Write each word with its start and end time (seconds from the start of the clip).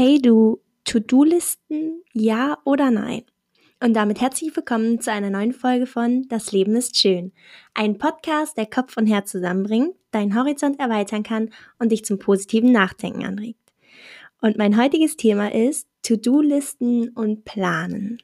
Hey 0.00 0.22
du, 0.22 0.60
To-Do-Listen, 0.84 2.04
ja 2.12 2.58
oder 2.64 2.88
nein? 2.92 3.24
Und 3.82 3.94
damit 3.94 4.20
herzlich 4.20 4.54
willkommen 4.54 5.00
zu 5.00 5.10
einer 5.10 5.28
neuen 5.28 5.52
Folge 5.52 5.86
von 5.86 6.28
Das 6.28 6.52
Leben 6.52 6.76
ist 6.76 6.96
schön. 6.96 7.32
Ein 7.74 7.98
Podcast, 7.98 8.56
der 8.56 8.66
Kopf 8.66 8.96
und 8.96 9.08
Herz 9.08 9.32
zusammenbringt, 9.32 9.96
deinen 10.12 10.38
Horizont 10.38 10.78
erweitern 10.78 11.24
kann 11.24 11.50
und 11.80 11.90
dich 11.90 12.04
zum 12.04 12.20
positiven 12.20 12.70
Nachdenken 12.70 13.24
anregt. 13.24 13.58
Und 14.40 14.56
mein 14.56 14.80
heutiges 14.80 15.16
Thema 15.16 15.52
ist 15.52 15.88
To-Do-Listen 16.04 17.08
und 17.08 17.44
Planen. 17.44 18.22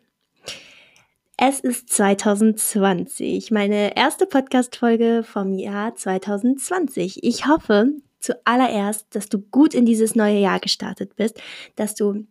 Es 1.37 1.59
ist 1.59 1.93
2020, 1.93 3.51
meine 3.51 3.97
erste 3.97 4.27
Podcast-Folge 4.27 5.25
vom 5.25 5.59
Jahr 5.59 5.97
2020. 5.97 7.25
Ich 7.25 7.49
hoffe, 7.49 7.95
zuallererst, 8.25 9.07
dass 9.11 9.29
du 9.29 9.39
gut 9.39 9.75
in 9.75 9.87
dieses 9.87 10.15
neue 10.15 10.39
Jahr 10.39 10.61
gestartet 10.61 11.17
bist, 11.17 11.41
dass 11.77 11.95
du 11.95 12.27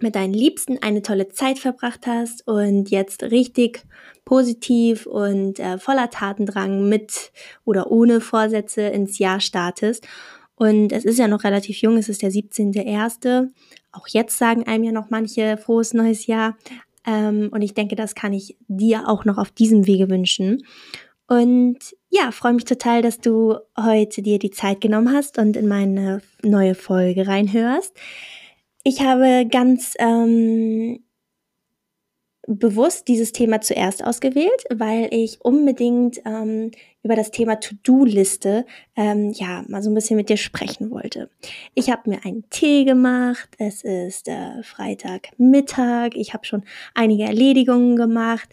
mit 0.00 0.16
deinen 0.16 0.34
Liebsten 0.34 0.78
eine 0.82 1.02
tolle 1.02 1.28
Zeit 1.28 1.58
verbracht 1.58 2.06
hast 2.06 2.46
und 2.48 2.90
jetzt 2.90 3.22
richtig 3.22 3.84
positiv 4.24 5.06
und 5.06 5.60
äh, 5.60 5.78
voller 5.78 6.10
Tatendrang 6.10 6.88
mit 6.88 7.30
oder 7.64 7.90
ohne 7.90 8.20
Vorsätze 8.20 8.82
ins 8.82 9.18
Jahr 9.18 9.40
startest. 9.40 10.06
Und 10.56 10.92
es 10.92 11.04
ist 11.04 11.18
ja 11.18 11.28
noch 11.28 11.44
relativ 11.44 11.78
jung, 11.78 11.96
es 11.96 12.08
ist 12.08 12.22
der 12.22 12.30
17.01. 12.30 13.50
Auch 13.92 14.08
jetzt 14.08 14.38
sagen 14.38 14.66
einem 14.66 14.84
ja 14.84 14.92
noch 14.92 15.10
manche 15.10 15.56
frohes 15.56 15.94
neues 15.94 16.26
Jahr. 16.26 16.56
Ähm, 17.06 17.50
und 17.52 17.62
ich 17.62 17.74
denke, 17.74 17.96
das 17.96 18.14
kann 18.14 18.32
ich 18.32 18.56
dir 18.66 19.08
auch 19.08 19.24
noch 19.24 19.38
auf 19.38 19.50
diesem 19.50 19.86
Wege 19.86 20.08
wünschen. 20.10 20.64
Und 21.26 21.78
ja, 22.10 22.30
freue 22.30 22.52
mich 22.52 22.64
total, 22.64 23.02
dass 23.02 23.18
du 23.18 23.56
heute 23.78 24.22
dir 24.22 24.38
die 24.38 24.50
Zeit 24.50 24.80
genommen 24.80 25.12
hast 25.12 25.38
und 25.38 25.56
in 25.56 25.66
meine 25.66 26.20
neue 26.42 26.74
Folge 26.74 27.26
reinhörst. 27.26 27.96
Ich 28.82 29.00
habe 29.00 29.46
ganz 29.50 29.94
ähm, 29.98 31.02
bewusst 32.46 33.08
dieses 33.08 33.32
Thema 33.32 33.62
zuerst 33.62 34.04
ausgewählt, 34.04 34.64
weil 34.70 35.08
ich 35.10 35.40
unbedingt 35.42 36.20
ähm, 36.26 36.70
über 37.02 37.16
das 37.16 37.30
Thema 37.30 37.58
To-Do-Liste 37.58 38.66
ähm, 38.96 39.32
ja 39.34 39.64
mal 39.68 39.82
so 39.82 39.90
ein 39.90 39.94
bisschen 39.94 40.16
mit 40.16 40.28
dir 40.28 40.36
sprechen 40.36 40.90
wollte. 40.90 41.30
Ich 41.74 41.90
habe 41.90 42.10
mir 42.10 42.24
einen 42.24 42.48
Tee 42.50 42.84
gemacht. 42.84 43.48
Es 43.58 43.82
ist 43.82 44.28
äh, 44.28 44.62
Freitagmittag. 44.62 46.10
Ich 46.16 46.34
habe 46.34 46.44
schon 46.44 46.64
einige 46.94 47.24
Erledigungen 47.24 47.96
gemacht 47.96 48.50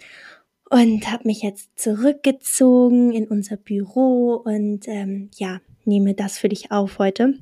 und 0.72 1.12
habe 1.12 1.28
mich 1.28 1.42
jetzt 1.42 1.78
zurückgezogen 1.78 3.12
in 3.12 3.28
unser 3.28 3.58
Büro 3.58 4.36
und 4.36 4.88
ähm, 4.88 5.30
ja, 5.36 5.60
nehme 5.84 6.14
das 6.14 6.38
für 6.38 6.48
dich 6.48 6.72
auf 6.72 6.98
heute. 6.98 7.34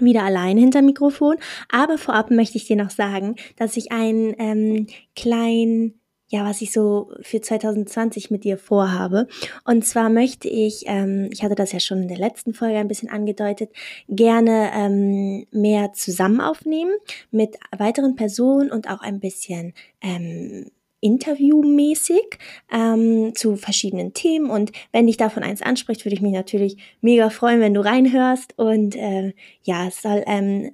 Wieder 0.00 0.24
allein 0.24 0.56
hinter 0.56 0.82
Mikrofon. 0.82 1.36
Aber 1.68 1.98
vorab 1.98 2.30
möchte 2.30 2.56
ich 2.56 2.66
dir 2.66 2.76
noch 2.76 2.90
sagen, 2.90 3.36
dass 3.56 3.76
ich 3.76 3.92
einen 3.92 4.34
ähm, 4.38 4.86
kleinen 5.14 6.00
ja, 6.28 6.44
was 6.44 6.62
ich 6.62 6.72
so 6.72 7.12
für 7.20 7.40
2020 7.40 8.30
mit 8.30 8.42
dir 8.42 8.58
vorhabe. 8.58 9.28
Und 9.64 9.84
zwar 9.86 10.08
möchte 10.08 10.48
ich, 10.48 10.84
ähm, 10.86 11.28
ich 11.32 11.44
hatte 11.44 11.54
das 11.54 11.70
ja 11.70 11.78
schon 11.78 12.02
in 12.02 12.08
der 12.08 12.18
letzten 12.18 12.54
Folge 12.54 12.78
ein 12.78 12.88
bisschen 12.88 13.10
angedeutet, 13.10 13.70
gerne 14.08 14.70
ähm, 14.74 15.46
mehr 15.52 15.92
zusammen 15.92 16.40
aufnehmen 16.40 16.92
mit 17.30 17.56
weiteren 17.76 18.16
Personen 18.16 18.72
und 18.72 18.90
auch 18.90 19.00
ein 19.00 19.20
bisschen 19.20 19.74
ähm, 20.00 20.70
interviewmäßig 21.04 22.38
ähm, 22.72 23.34
zu 23.34 23.56
verschiedenen 23.56 24.14
Themen. 24.14 24.48
Und 24.48 24.72
wenn 24.90 25.06
dich 25.06 25.18
davon 25.18 25.42
eins 25.42 25.60
anspricht, 25.60 26.06
würde 26.06 26.14
ich 26.14 26.22
mich 26.22 26.32
natürlich 26.32 26.78
mega 27.02 27.28
freuen, 27.28 27.60
wenn 27.60 27.74
du 27.74 27.84
reinhörst. 27.84 28.58
Und 28.58 28.96
äh, 28.96 29.34
ja, 29.64 29.86
es 29.86 30.00
soll 30.00 30.24
ähm, 30.26 30.72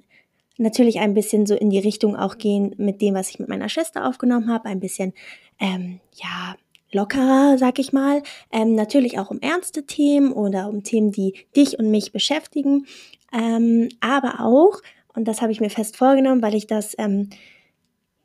natürlich 0.57 0.99
ein 0.99 1.13
bisschen 1.13 1.45
so 1.45 1.53
in 1.53 1.69
die 1.69 1.79
Richtung 1.79 2.15
auch 2.15 2.37
gehen 2.37 2.73
mit 2.77 3.01
dem, 3.01 3.13
was 3.13 3.29
ich 3.29 3.39
mit 3.39 3.49
meiner 3.49 3.67
Schwester 3.67 4.07
aufgenommen 4.07 4.47
habe. 4.49 4.69
Ein 4.69 4.79
bisschen, 4.79 5.13
ähm, 5.59 5.99
ja, 6.13 6.55
lockerer, 6.93 7.57
sag 7.57 7.77
ich 7.77 7.91
mal. 7.91 8.23
Ähm, 8.53 8.73
natürlich 8.73 9.19
auch 9.19 9.31
um 9.31 9.39
ernste 9.41 9.85
Themen 9.85 10.31
oder 10.31 10.69
um 10.69 10.83
Themen, 10.83 11.11
die 11.11 11.33
dich 11.57 11.77
und 11.77 11.91
mich 11.91 12.13
beschäftigen. 12.13 12.85
Ähm, 13.33 13.89
aber 13.99 14.39
auch, 14.39 14.81
und 15.13 15.27
das 15.27 15.41
habe 15.41 15.51
ich 15.51 15.59
mir 15.59 15.69
fest 15.69 15.97
vorgenommen, 15.97 16.41
weil 16.41 16.55
ich 16.55 16.67
das 16.67 16.95
ähm, 16.97 17.29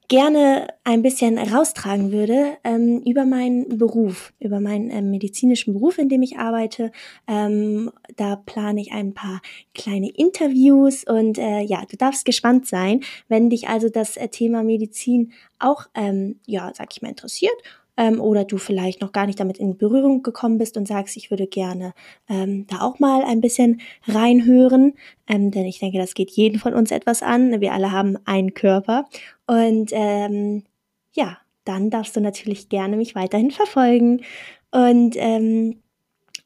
gerne 0.08 0.68
ein 0.84 1.02
bisschen 1.02 1.38
raustragen 1.38 2.12
würde 2.12 2.56
ähm, 2.64 3.02
über 3.04 3.24
meinen 3.24 3.78
Beruf, 3.78 4.32
über 4.38 4.60
meinen 4.60 4.90
ähm, 4.90 5.10
medizinischen 5.10 5.74
Beruf, 5.74 5.98
in 5.98 6.08
dem 6.08 6.22
ich 6.22 6.38
arbeite. 6.38 6.92
Ähm, 7.26 7.90
da 8.16 8.36
plane 8.36 8.80
ich 8.80 8.92
ein 8.92 9.14
paar 9.14 9.40
kleine 9.74 10.10
Interviews 10.10 11.04
und 11.04 11.38
äh, 11.38 11.60
ja, 11.60 11.84
du 11.90 11.96
darfst 11.96 12.24
gespannt 12.24 12.66
sein, 12.66 13.00
wenn 13.28 13.50
dich 13.50 13.68
also 13.68 13.88
das 13.88 14.16
äh, 14.16 14.28
Thema 14.28 14.62
Medizin 14.62 15.32
auch, 15.58 15.86
ähm, 15.94 16.40
ja, 16.46 16.72
sag 16.74 16.88
ich 16.92 17.02
mal, 17.02 17.08
interessiert 17.08 17.56
ähm, 17.96 18.20
oder 18.20 18.44
du 18.44 18.58
vielleicht 18.58 19.00
noch 19.00 19.12
gar 19.12 19.26
nicht 19.26 19.40
damit 19.40 19.58
in 19.58 19.76
Berührung 19.76 20.22
gekommen 20.22 20.58
bist 20.58 20.76
und 20.76 20.86
sagst, 20.86 21.16
ich 21.16 21.30
würde 21.30 21.46
gerne 21.46 21.94
ähm, 22.28 22.66
da 22.68 22.80
auch 22.82 22.98
mal 22.98 23.22
ein 23.24 23.40
bisschen 23.40 23.80
reinhören, 24.06 24.94
ähm, 25.26 25.50
denn 25.50 25.66
ich 25.66 25.78
denke, 25.78 25.98
das 25.98 26.14
geht 26.14 26.30
jeden 26.30 26.58
von 26.58 26.74
uns 26.74 26.90
etwas 26.90 27.22
an. 27.22 27.60
Wir 27.60 27.72
alle 27.72 27.92
haben 27.92 28.18
einen 28.24 28.54
Körper 28.54 29.06
und 29.46 29.90
ähm, 29.92 30.64
ja, 31.12 31.38
dann 31.64 31.90
darfst 31.90 32.16
du 32.16 32.20
natürlich 32.20 32.68
gerne 32.68 32.96
mich 32.96 33.14
weiterhin 33.14 33.50
verfolgen 33.50 34.22
und 34.70 35.16
ähm, 35.16 35.80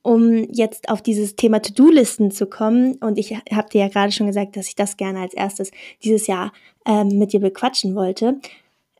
um 0.02 0.44
jetzt 0.50 0.88
auf 0.88 1.02
dieses 1.02 1.36
Thema 1.36 1.60
To-Do-Listen 1.60 2.30
zu 2.30 2.46
kommen. 2.46 2.94
Und 2.96 3.18
ich 3.18 3.34
habe 3.34 3.68
dir 3.70 3.82
ja 3.82 3.88
gerade 3.88 4.12
schon 4.12 4.28
gesagt, 4.28 4.56
dass 4.56 4.68
ich 4.68 4.74
das 4.74 4.96
gerne 4.96 5.20
als 5.20 5.34
erstes 5.34 5.70
dieses 6.02 6.26
Jahr 6.26 6.52
ähm, 6.86 7.18
mit 7.18 7.34
dir 7.34 7.40
bequatschen 7.40 7.94
wollte 7.94 8.40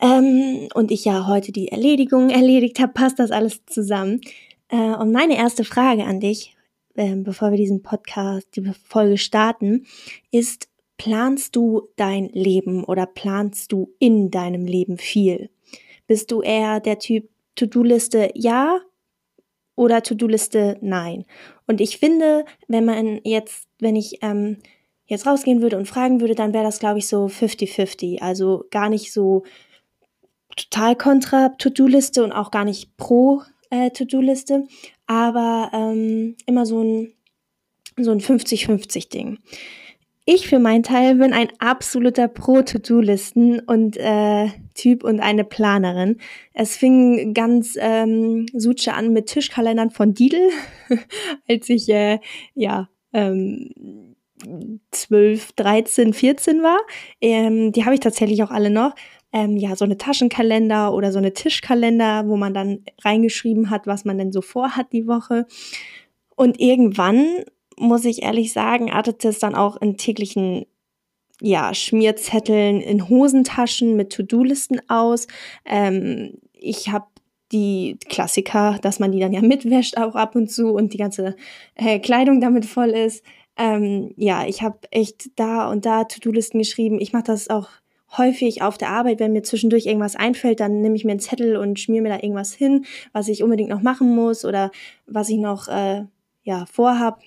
ähm, 0.00 0.68
und 0.74 0.90
ich 0.90 1.04
ja 1.04 1.26
heute 1.26 1.52
die 1.52 1.68
Erledigung 1.68 2.30
erledigt 2.30 2.80
habe, 2.80 2.92
passt 2.92 3.18
das 3.18 3.30
alles 3.30 3.64
zusammen. 3.66 4.20
Äh, 4.68 4.76
und 4.76 5.12
meine 5.12 5.36
erste 5.36 5.64
Frage 5.64 6.04
an 6.04 6.20
dich, 6.20 6.56
äh, 6.94 7.14
bevor 7.16 7.50
wir 7.50 7.58
diesen 7.58 7.82
Podcast, 7.82 8.48
die 8.56 8.72
Folge 8.84 9.18
starten, 9.18 9.86
ist, 10.30 10.68
planst 10.96 11.56
du 11.56 11.88
dein 11.96 12.28
Leben 12.28 12.84
oder 12.84 13.06
planst 13.06 13.72
du 13.72 13.94
in 13.98 14.30
deinem 14.30 14.66
Leben 14.66 14.98
viel? 14.98 15.50
Bist 16.06 16.30
du 16.30 16.42
eher 16.42 16.80
der 16.80 16.98
Typ 16.98 17.28
To-Do-Liste 17.54 18.32
ja 18.34 18.80
oder 19.76 20.02
To-Do-Liste 20.02 20.76
nein? 20.82 21.24
Und 21.66 21.80
ich 21.80 21.98
finde, 21.98 22.44
wenn 22.68 22.84
man 22.84 23.20
jetzt, 23.24 23.68
wenn 23.78 23.96
ich 23.96 24.18
ähm, 24.22 24.58
jetzt 25.06 25.26
rausgehen 25.26 25.62
würde 25.62 25.78
und 25.78 25.86
fragen 25.86 26.20
würde, 26.20 26.34
dann 26.34 26.52
wäre 26.52 26.64
das, 26.64 26.80
glaube 26.80 26.98
ich, 26.98 27.08
so 27.08 27.26
50-50. 27.26 28.20
Also 28.20 28.64
gar 28.70 28.88
nicht 28.88 29.12
so 29.12 29.44
total 30.64 30.96
kontra 30.96 31.50
To-Do-Liste 31.50 32.24
und 32.24 32.32
auch 32.32 32.50
gar 32.50 32.64
nicht 32.64 32.96
pro 32.96 33.42
äh, 33.70 33.90
To-Do-Liste, 33.90 34.66
aber 35.06 35.70
ähm, 35.72 36.36
immer 36.46 36.66
so 36.66 36.82
ein, 36.82 37.12
so 37.98 38.10
ein 38.10 38.20
50-50-Ding. 38.20 39.38
Ich 40.26 40.48
für 40.48 40.58
meinen 40.58 40.82
Teil 40.82 41.16
bin 41.16 41.32
ein 41.32 41.48
absoluter 41.58 42.28
Pro-To-Do-Listen 42.28 43.60
und 43.60 43.96
äh, 43.96 44.48
Typ 44.74 45.02
und 45.02 45.18
eine 45.18 45.44
Planerin. 45.44 46.18
Es 46.52 46.76
fing 46.76 47.34
ganz 47.34 47.76
ähm, 47.80 48.46
Suche 48.52 48.94
an 48.94 49.12
mit 49.12 49.26
Tischkalendern 49.26 49.90
von 49.90 50.14
Didel, 50.14 50.50
als 51.48 51.68
ich 51.68 51.88
äh, 51.88 52.20
ja 52.54 52.88
ähm, 53.12 54.14
12, 54.92 55.52
13, 55.52 56.12
14 56.12 56.62
war. 56.62 56.78
Ähm, 57.20 57.72
die 57.72 57.84
habe 57.84 57.94
ich 57.94 58.00
tatsächlich 58.00 58.42
auch 58.42 58.50
alle 58.50 58.70
noch 58.70 58.94
ähm, 59.32 59.56
ja, 59.56 59.76
so 59.76 59.84
eine 59.84 59.96
Taschenkalender 59.96 60.92
oder 60.92 61.12
so 61.12 61.18
eine 61.18 61.32
Tischkalender, 61.32 62.26
wo 62.26 62.36
man 62.36 62.54
dann 62.54 62.84
reingeschrieben 63.02 63.70
hat, 63.70 63.86
was 63.86 64.04
man 64.04 64.18
denn 64.18 64.32
so 64.32 64.42
vorhat 64.42 64.92
die 64.92 65.06
Woche. 65.06 65.46
Und 66.34 66.60
irgendwann, 66.60 67.44
muss 67.78 68.04
ich 68.04 68.22
ehrlich 68.22 68.52
sagen, 68.52 68.90
artete 68.90 69.28
es 69.28 69.38
dann 69.38 69.54
auch 69.54 69.80
in 69.80 69.96
täglichen 69.96 70.66
ja, 71.40 71.72
Schmierzetteln 71.74 72.80
in 72.80 73.08
Hosentaschen 73.08 73.96
mit 73.96 74.12
To-Do-Listen 74.12 74.80
aus. 74.88 75.26
Ähm, 75.64 76.34
ich 76.52 76.90
habe 76.90 77.06
die 77.52 77.98
Klassiker, 78.08 78.78
dass 78.82 78.98
man 79.00 79.12
die 79.12 79.20
dann 79.20 79.32
ja 79.32 79.40
mitwäscht 79.40 79.96
auch 79.96 80.14
ab 80.14 80.36
und 80.36 80.50
zu 80.50 80.68
und 80.68 80.92
die 80.92 80.98
ganze 80.98 81.36
äh, 81.74 81.98
Kleidung 81.98 82.40
damit 82.40 82.66
voll 82.66 82.90
ist. 82.90 83.24
Ähm, 83.56 84.12
ja, 84.16 84.46
ich 84.46 84.62
habe 84.62 84.78
echt 84.90 85.30
da 85.36 85.70
und 85.70 85.84
da 85.84 86.04
To-Do-Listen 86.04 86.58
geschrieben. 86.58 87.00
Ich 87.00 87.12
mache 87.12 87.24
das 87.24 87.48
auch 87.50 87.68
häufig 88.16 88.62
auf 88.62 88.78
der 88.78 88.90
Arbeit, 88.90 89.20
wenn 89.20 89.32
mir 89.32 89.42
zwischendurch 89.42 89.86
irgendwas 89.86 90.16
einfällt, 90.16 90.60
dann 90.60 90.80
nehme 90.80 90.96
ich 90.96 91.04
mir 91.04 91.12
einen 91.12 91.20
Zettel 91.20 91.56
und 91.56 91.78
schmier 91.78 92.02
mir 92.02 92.08
da 92.08 92.16
irgendwas 92.16 92.52
hin, 92.52 92.84
was 93.12 93.28
ich 93.28 93.42
unbedingt 93.42 93.70
noch 93.70 93.82
machen 93.82 94.14
muss 94.14 94.44
oder 94.44 94.70
was 95.06 95.28
ich 95.28 95.38
noch 95.38 95.68
äh, 95.68 96.04
ja 96.42 96.66
vorhab. 96.66 97.20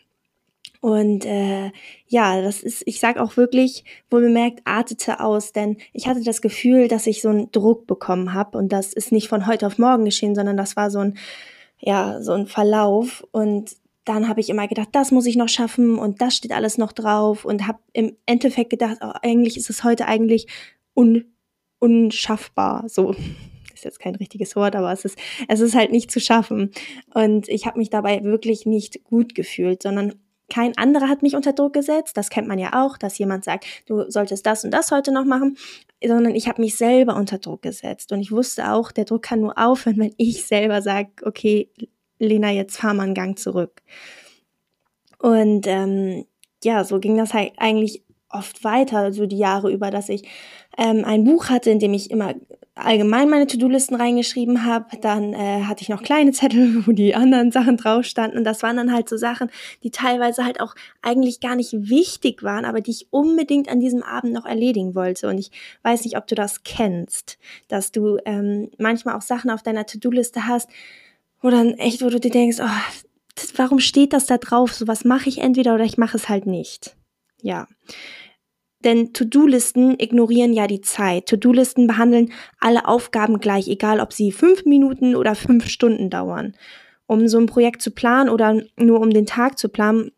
Und 0.82 1.24
äh, 1.24 1.72
ja, 2.08 2.42
das 2.42 2.62
ist, 2.62 2.84
ich 2.86 3.00
sag 3.00 3.18
auch 3.18 3.38
wirklich, 3.38 3.86
wohl 4.10 4.22
bemerkt, 4.22 4.60
artete 4.66 5.22
aus, 5.22 5.54
denn 5.54 5.78
ich 5.94 6.08
hatte 6.08 6.24
das 6.24 6.42
Gefühl, 6.42 6.90
dass 6.90 7.08
ich 7.08 7.22
so 7.22 7.30
einen 7.30 7.52
Druck 7.52 7.88
bekommen 7.88 8.34
habe 8.34 8.58
und 8.58 8.74
das 8.74 8.92
ist 8.92 9.14
nicht 9.14 9.30
von 9.30 9.48
heute 9.48 9.66
auf 9.66 9.78
morgen 9.78 10.04
geschehen, 10.04 10.36
sondern 10.36 10.58
das 10.58 10.76
war 10.76 10.92
so 10.92 11.00
ein, 11.00 11.18
ja, 11.80 12.22
so 12.22 12.34
ein 12.34 12.48
Verlauf 12.48 13.26
und 13.32 13.78
dann 14.06 14.28
habe 14.28 14.40
ich 14.42 14.50
immer 14.50 14.68
gedacht, 14.68 14.90
das 14.92 15.12
muss 15.12 15.26
ich 15.26 15.36
noch 15.36 15.50
schaffen 15.50 15.98
und 15.98 16.22
das 16.22 16.36
steht 16.36 16.52
alles 16.52 16.78
noch 16.78 16.92
drauf 16.92 17.46
und 17.46 17.68
habe 17.68 17.80
im 17.94 18.16
Endeffekt 18.26 18.70
gedacht, 18.70 18.98
oh, 19.02 19.12
eigentlich 19.22 19.58
ist 19.58 19.70
es 19.70 19.84
heute 19.84 20.08
eigentlich 20.08 20.48
un 20.94 21.26
unschaffbar. 21.80 22.88
So 22.88 23.12
ist 23.74 23.84
jetzt 23.84 24.00
kein 24.00 24.16
richtiges 24.16 24.56
Wort, 24.56 24.76
aber 24.76 24.92
es 24.92 25.04
ist, 25.04 25.18
es 25.48 25.60
ist 25.60 25.76
halt 25.76 25.92
nicht 25.92 26.12
zu 26.12 26.20
schaffen. 26.20 26.72
Und 27.14 27.50
ich 27.50 27.66
habe 27.66 27.78
mich 27.78 27.90
dabei 27.90 28.24
wirklich 28.24 28.66
nicht 28.66 29.04
gut 29.04 29.36
gefühlt, 29.36 29.84
sondern 29.84 30.14
kein 30.50 30.78
anderer 30.78 31.10
hat 31.10 31.24
mich 31.24 31.36
unter 31.36 31.54
Druck 31.54 31.74
gesetzt. 31.74 32.16
Das 32.16 32.30
kennt 32.30 32.48
man 32.48 32.60
ja 32.60 32.72
auch, 32.74 32.98
dass 32.98 33.18
jemand 33.18 33.44
sagt, 33.44 33.66
du 33.88 34.10
solltest 34.10 34.46
das 34.46 34.64
und 34.64 34.72
das 34.72 34.92
heute 34.92 35.12
noch 35.12 35.26
machen, 35.26 35.58
sondern 36.06 36.36
ich 36.36 36.48
habe 36.48 36.62
mich 36.62 36.76
selber 36.76 37.16
unter 37.16 37.38
Druck 37.38 37.62
gesetzt. 37.62 38.12
Und 38.12 38.22
ich 38.22 38.32
wusste 38.32 38.72
auch, 38.72 38.92
der 38.92 39.06
Druck 39.06 39.24
kann 39.24 39.42
nur 39.42 39.58
aufhören, 39.58 39.98
wenn 39.98 40.14
ich 40.18 40.46
selber 40.46 40.82
sage, 40.82 41.10
okay, 41.24 41.70
Lena, 42.26 42.52
jetzt 42.52 42.78
fahr 42.78 42.94
mal 42.94 43.04
einen 43.04 43.14
Gang 43.14 43.38
zurück. 43.38 43.82
Und 45.20 45.68
ähm, 45.68 46.26
ja, 46.64 46.84
so 46.84 47.00
ging 47.00 47.18
das 47.18 47.34
halt 47.34 47.54
eigentlich 47.58 48.04
oft 48.30 48.64
weiter, 48.64 49.14
so 49.14 49.26
die 49.26 49.38
Jahre 49.38 49.72
über, 49.72 49.92
dass 49.92 50.10
ich 50.10 50.28
ähm, 50.78 51.06
ein 51.06 51.24
Buch 51.24 51.50
hatte, 51.50 51.70
in 51.70 51.80
dem 51.80 51.94
ich 51.94 52.10
immer 52.12 52.34
allgemein 52.76 53.30
meine 53.30 53.46
To-Do-Listen 53.46 53.96
reingeschrieben 53.96 54.66
habe. 54.66 54.98
Dann 55.00 55.34
äh, 55.34 55.64
hatte 55.64 55.84
ich 55.84 55.90
noch 55.90 56.02
kleine 56.02 56.32
Zettel, 56.32 56.84
wo 56.88 56.92
die 56.92 57.14
anderen 57.14 57.52
Sachen 57.52 57.78
drauf 57.78 58.06
standen. 58.06 58.38
Und 58.38 58.44
das 58.44 58.64
waren 58.64 58.78
dann 58.78 58.92
halt 58.92 59.08
so 59.08 59.18
Sachen, 59.18 59.50
die 59.84 59.92
teilweise 59.92 60.44
halt 60.44 60.60
auch 60.60 60.74
eigentlich 61.02 61.40
gar 61.40 61.56
nicht 61.56 61.74
wichtig 61.74 62.44
waren, 62.44 62.66
aber 62.66 62.82
die 62.82 62.92
ich 62.92 63.08
unbedingt 63.12 63.70
an 63.70 63.80
diesem 63.80 64.02
Abend 64.02 64.34
noch 64.34 64.46
erledigen 64.46 64.96
wollte. 64.96 65.28
Und 65.28 65.38
ich 65.38 65.52
weiß 65.84 66.04
nicht, 66.04 66.18
ob 66.18 66.28
du 66.28 66.36
das 66.36 66.64
kennst, 66.64 67.38
dass 67.68 67.92
du 67.92 68.18
ähm, 68.26 68.70
manchmal 68.78 69.16
auch 69.16 69.22
Sachen 69.22 69.52
auf 69.52 69.62
deiner 69.62 69.86
To-Do-Liste 69.86 70.48
hast, 70.48 70.70
wo 71.44 71.50
dann 71.50 71.74
echt, 71.74 72.02
wo 72.02 72.10
du 72.10 72.20
dir 72.20 72.32
denkst, 72.32 72.58
oh, 72.60 72.94
das, 73.36 73.54
warum 73.58 73.80
steht 73.80 74.14
das 74.14 74.26
da 74.26 74.38
drauf? 74.38 74.74
So 74.74 74.88
was 74.88 75.06
mache 75.06 75.30
ich 75.30 75.40
entweder 75.40 75.76
oder 75.76 75.84
ich 75.84 75.98
mache 75.98 76.18
es 76.18 76.30
halt 76.30 76.48
nicht. 76.48 76.96
Ja. 77.42 77.68
Denn 78.84 79.14
To-Do-Listen 79.14 80.00
ignorieren 80.00 80.54
ja 80.54 80.68
die 80.68 80.82
Zeit. 80.82 81.28
To-Do-Listen 81.28 81.86
behandeln 81.86 82.32
alle 82.60 82.88
Aufgaben 82.88 83.40
gleich, 83.40 83.68
egal 83.68 84.00
ob 84.00 84.14
sie 84.14 84.32
fünf 84.32 84.66
Minuten 84.66 85.16
oder 85.16 85.36
fünf 85.36 85.68
Stunden 85.68 86.10
dauern. 86.10 86.56
Um 87.06 87.28
so 87.28 87.38
ein 87.38 87.46
Projekt 87.46 87.82
zu 87.82 87.92
planen 87.92 88.30
oder 88.30 88.62
nur 88.78 89.02
um 89.02 89.10
den 89.10 89.26
Tag 89.26 89.60
zu 89.60 89.68
planen, 89.68 90.12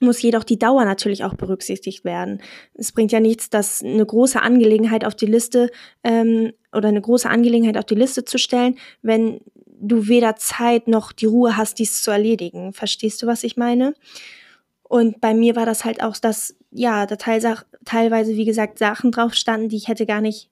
muss 0.00 0.22
jedoch 0.22 0.44
die 0.44 0.58
Dauer 0.58 0.84
natürlich 0.84 1.24
auch 1.24 1.34
berücksichtigt 1.34 2.04
werden. 2.04 2.40
Es 2.74 2.92
bringt 2.92 3.12
ja 3.12 3.20
nichts, 3.20 3.50
dass 3.50 3.82
eine 3.82 4.06
große 4.06 4.40
Angelegenheit 4.40 5.04
auf 5.04 5.14
die 5.14 5.26
Liste 5.26 5.70
ähm, 6.02 6.52
oder 6.72 6.88
eine 6.88 7.02
große 7.02 7.28
Angelegenheit 7.28 7.76
auf 7.76 7.84
die 7.84 7.96
Liste 7.96 8.24
zu 8.24 8.38
stellen, 8.38 8.78
wenn 9.02 9.40
du 9.80 10.08
weder 10.08 10.36
Zeit 10.36 10.88
noch 10.88 11.12
die 11.12 11.26
Ruhe 11.26 11.56
hast, 11.56 11.78
dies 11.78 12.02
zu 12.02 12.10
erledigen. 12.10 12.72
Verstehst 12.72 13.22
du, 13.22 13.26
was 13.26 13.44
ich 13.44 13.56
meine? 13.56 13.94
Und 14.82 15.20
bei 15.20 15.34
mir 15.34 15.56
war 15.56 15.66
das 15.66 15.84
halt 15.84 16.02
auch, 16.02 16.16
dass, 16.16 16.56
ja, 16.70 17.06
da 17.06 17.16
teilweise, 17.16 18.36
wie 18.36 18.44
gesagt, 18.44 18.78
Sachen 18.78 19.12
drauf 19.12 19.34
standen, 19.34 19.68
die 19.68 19.76
ich 19.76 19.88
hätte 19.88 20.06
gar 20.06 20.20
nicht 20.20 20.50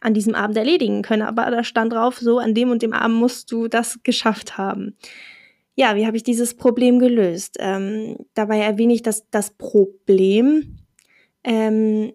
an 0.00 0.14
diesem 0.14 0.34
Abend 0.34 0.56
erledigen 0.56 1.02
können. 1.02 1.22
Aber 1.22 1.50
da 1.50 1.64
stand 1.64 1.92
drauf, 1.92 2.18
so, 2.18 2.38
an 2.38 2.54
dem 2.54 2.70
und 2.70 2.82
dem 2.82 2.92
Abend 2.92 3.16
musst 3.16 3.52
du 3.52 3.68
das 3.68 4.00
geschafft 4.02 4.58
haben. 4.58 4.96
Ja, 5.74 5.96
wie 5.96 6.06
habe 6.06 6.16
ich 6.16 6.22
dieses 6.22 6.54
Problem 6.54 6.98
gelöst? 6.98 7.56
Ähm, 7.58 8.16
dabei 8.34 8.60
erwähne 8.60 8.94
ich, 8.94 9.02
dass 9.02 9.28
das 9.30 9.50
Problem 9.50 10.78
ähm, 11.42 12.12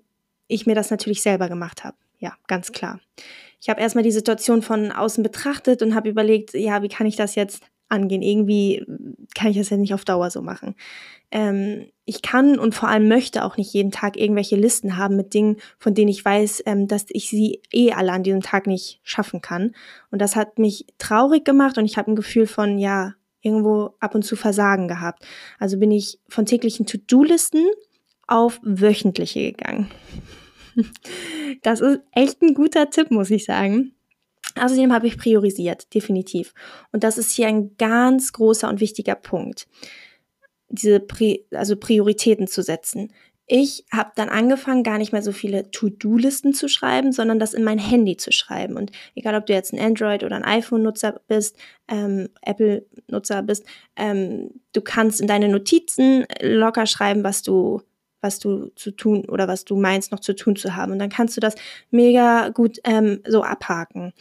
ich 0.48 0.66
mir 0.66 0.76
das 0.76 0.92
natürlich 0.92 1.22
selber 1.22 1.50
gemacht 1.50 1.84
habe. 1.84 1.98
Ja, 2.20 2.36
ganz 2.48 2.72
klar. 2.72 3.00
Ich 3.62 3.70
habe 3.70 3.82
erstmal 3.82 4.04
die 4.04 4.12
Situation 4.12 4.62
von 4.62 4.92
außen 4.92 5.24
betrachtet 5.24 5.82
und 5.82 5.96
habe 5.96 6.10
überlegt, 6.10 6.54
ja, 6.54 6.82
wie 6.82 6.90
kann 6.90 7.08
ich 7.08 7.16
das 7.16 7.36
jetzt 7.36 7.64
angehen? 7.90 8.22
Irgendwie 8.22 8.86
kann 9.36 9.52
ich 9.52 9.58
das 9.58 9.70
ja 9.70 9.78
nicht 9.78 9.94
auf 9.94 10.06
Dauer 10.06 10.30
so 10.30 10.42
machen 10.42 10.76
ähm, 11.32 11.88
ich 12.06 12.22
kann 12.22 12.58
und 12.58 12.74
vor 12.74 12.90
allem 12.90 13.08
möchte 13.08 13.44
auch 13.44 13.58
nicht 13.58 13.74
jeden 13.74 13.92
Tag 13.92 14.18
irgendwelche 14.18 14.56
Listen 14.56 14.98
haben 14.98 15.16
mit 15.16 15.34
Dingen, 15.34 15.58
von 15.78 15.94
denen 15.94 16.10
ich 16.10 16.26
weiß, 16.26 16.64
ähm, 16.66 16.88
dass 16.88 17.06
ich 17.10 17.30
sie 17.30 17.62
eh 17.72 17.92
alle 17.92 18.12
an 18.12 18.24
diesem 18.24 18.42
Tag 18.42 18.68
nicht 18.68 19.00
schaffen 19.04 19.42
kann. 19.42 19.76
Und 20.10 20.20
das 20.20 20.36
hat 20.36 20.58
mich 20.58 20.88
traurig 20.98 21.46
gemacht 21.46 21.78
und 21.78 21.86
ich 21.86 21.98
habe 21.98 22.12
ein 22.12 22.16
Gefühl 22.16 22.48
von, 22.48 22.80
ja, 22.80 23.14
irgendwo 23.42 23.92
ab 24.00 24.16
und 24.16 24.24
zu 24.24 24.36
Versagen 24.36 24.88
gehabt. 24.88 25.26
Also 25.60 25.78
bin 25.78 25.92
ich 25.92 26.20
von 26.28 26.46
täglichen 26.46 26.86
To-Do-Listen 26.86 27.66
auf 28.28 28.60
wöchentliche 28.64 29.52
gegangen. 29.52 29.90
Das 31.64 31.82
ist 31.82 32.02
echt 32.12 32.42
ein 32.42 32.54
guter 32.54 32.90
Tipp, 32.92 33.10
muss 33.10 33.32
ich 33.32 33.44
sagen. 33.44 33.94
Außerdem 34.56 34.94
habe 34.94 35.08
ich 35.08 35.18
priorisiert, 35.18 35.94
definitiv. 35.94 36.54
Und 36.92 37.04
das 37.04 37.18
ist 37.18 37.32
hier 37.32 37.48
ein 37.48 37.76
ganz 37.78 38.32
großer 38.34 38.70
und 38.70 38.80
wichtiger 38.80 39.16
Punkt 39.16 39.68
diese 40.70 41.00
Pri 41.00 41.46
also 41.52 41.76
Prioritäten 41.76 42.48
zu 42.48 42.62
setzen. 42.62 43.12
Ich 43.52 43.86
habe 43.92 44.12
dann 44.16 44.30
angefangen, 44.30 44.84
gar 44.84 45.00
nicht 45.00 45.12
mehr 45.12 45.24
so 45.24 45.32
viele 45.32 45.72
To-Do-Listen 45.72 46.54
zu 46.54 46.68
schreiben, 46.68 47.12
sondern 47.12 47.40
das 47.40 47.56
in 47.56 47.64
mein 47.64 47.80
Handy 47.80 48.16
zu 48.16 48.32
schreiben. 48.32 48.78
Und 48.78 48.92
egal, 49.16 49.34
ob 49.34 49.48
du 49.48 49.54
jetzt 49.54 49.74
ein 49.74 49.80
Android 49.80 50.24
oder 50.24 50.36
ein 50.36 50.44
iPhone-Nutzer 50.44 51.20
bist, 51.28 51.58
ähm, 51.88 52.30
Apple-Nutzer 52.44 53.42
bist, 53.42 53.66
ähm, 53.96 54.52
du 54.74 54.82
kannst 54.82 55.20
in 55.20 55.26
deine 55.26 55.50
Notizen 55.50 56.26
locker 56.42 56.86
schreiben, 56.86 57.24
was 57.24 57.42
du 57.42 57.82
was 58.22 58.40
du 58.40 58.72
zu 58.76 58.92
tun 58.92 59.26
oder 59.26 59.48
was 59.48 59.66
du 59.66 59.76
meinst 59.76 60.12
noch 60.12 60.20
zu 60.20 60.36
tun 60.36 60.56
zu 60.56 60.76
haben. 60.76 60.92
Und 60.92 61.00
dann 61.00 61.10
kannst 61.10 61.38
du 61.38 61.42
das 61.42 61.56
mega 61.92 62.50
gut 62.50 62.80
ähm, 62.84 63.22
so 63.28 63.44
abhaken. 63.44 64.14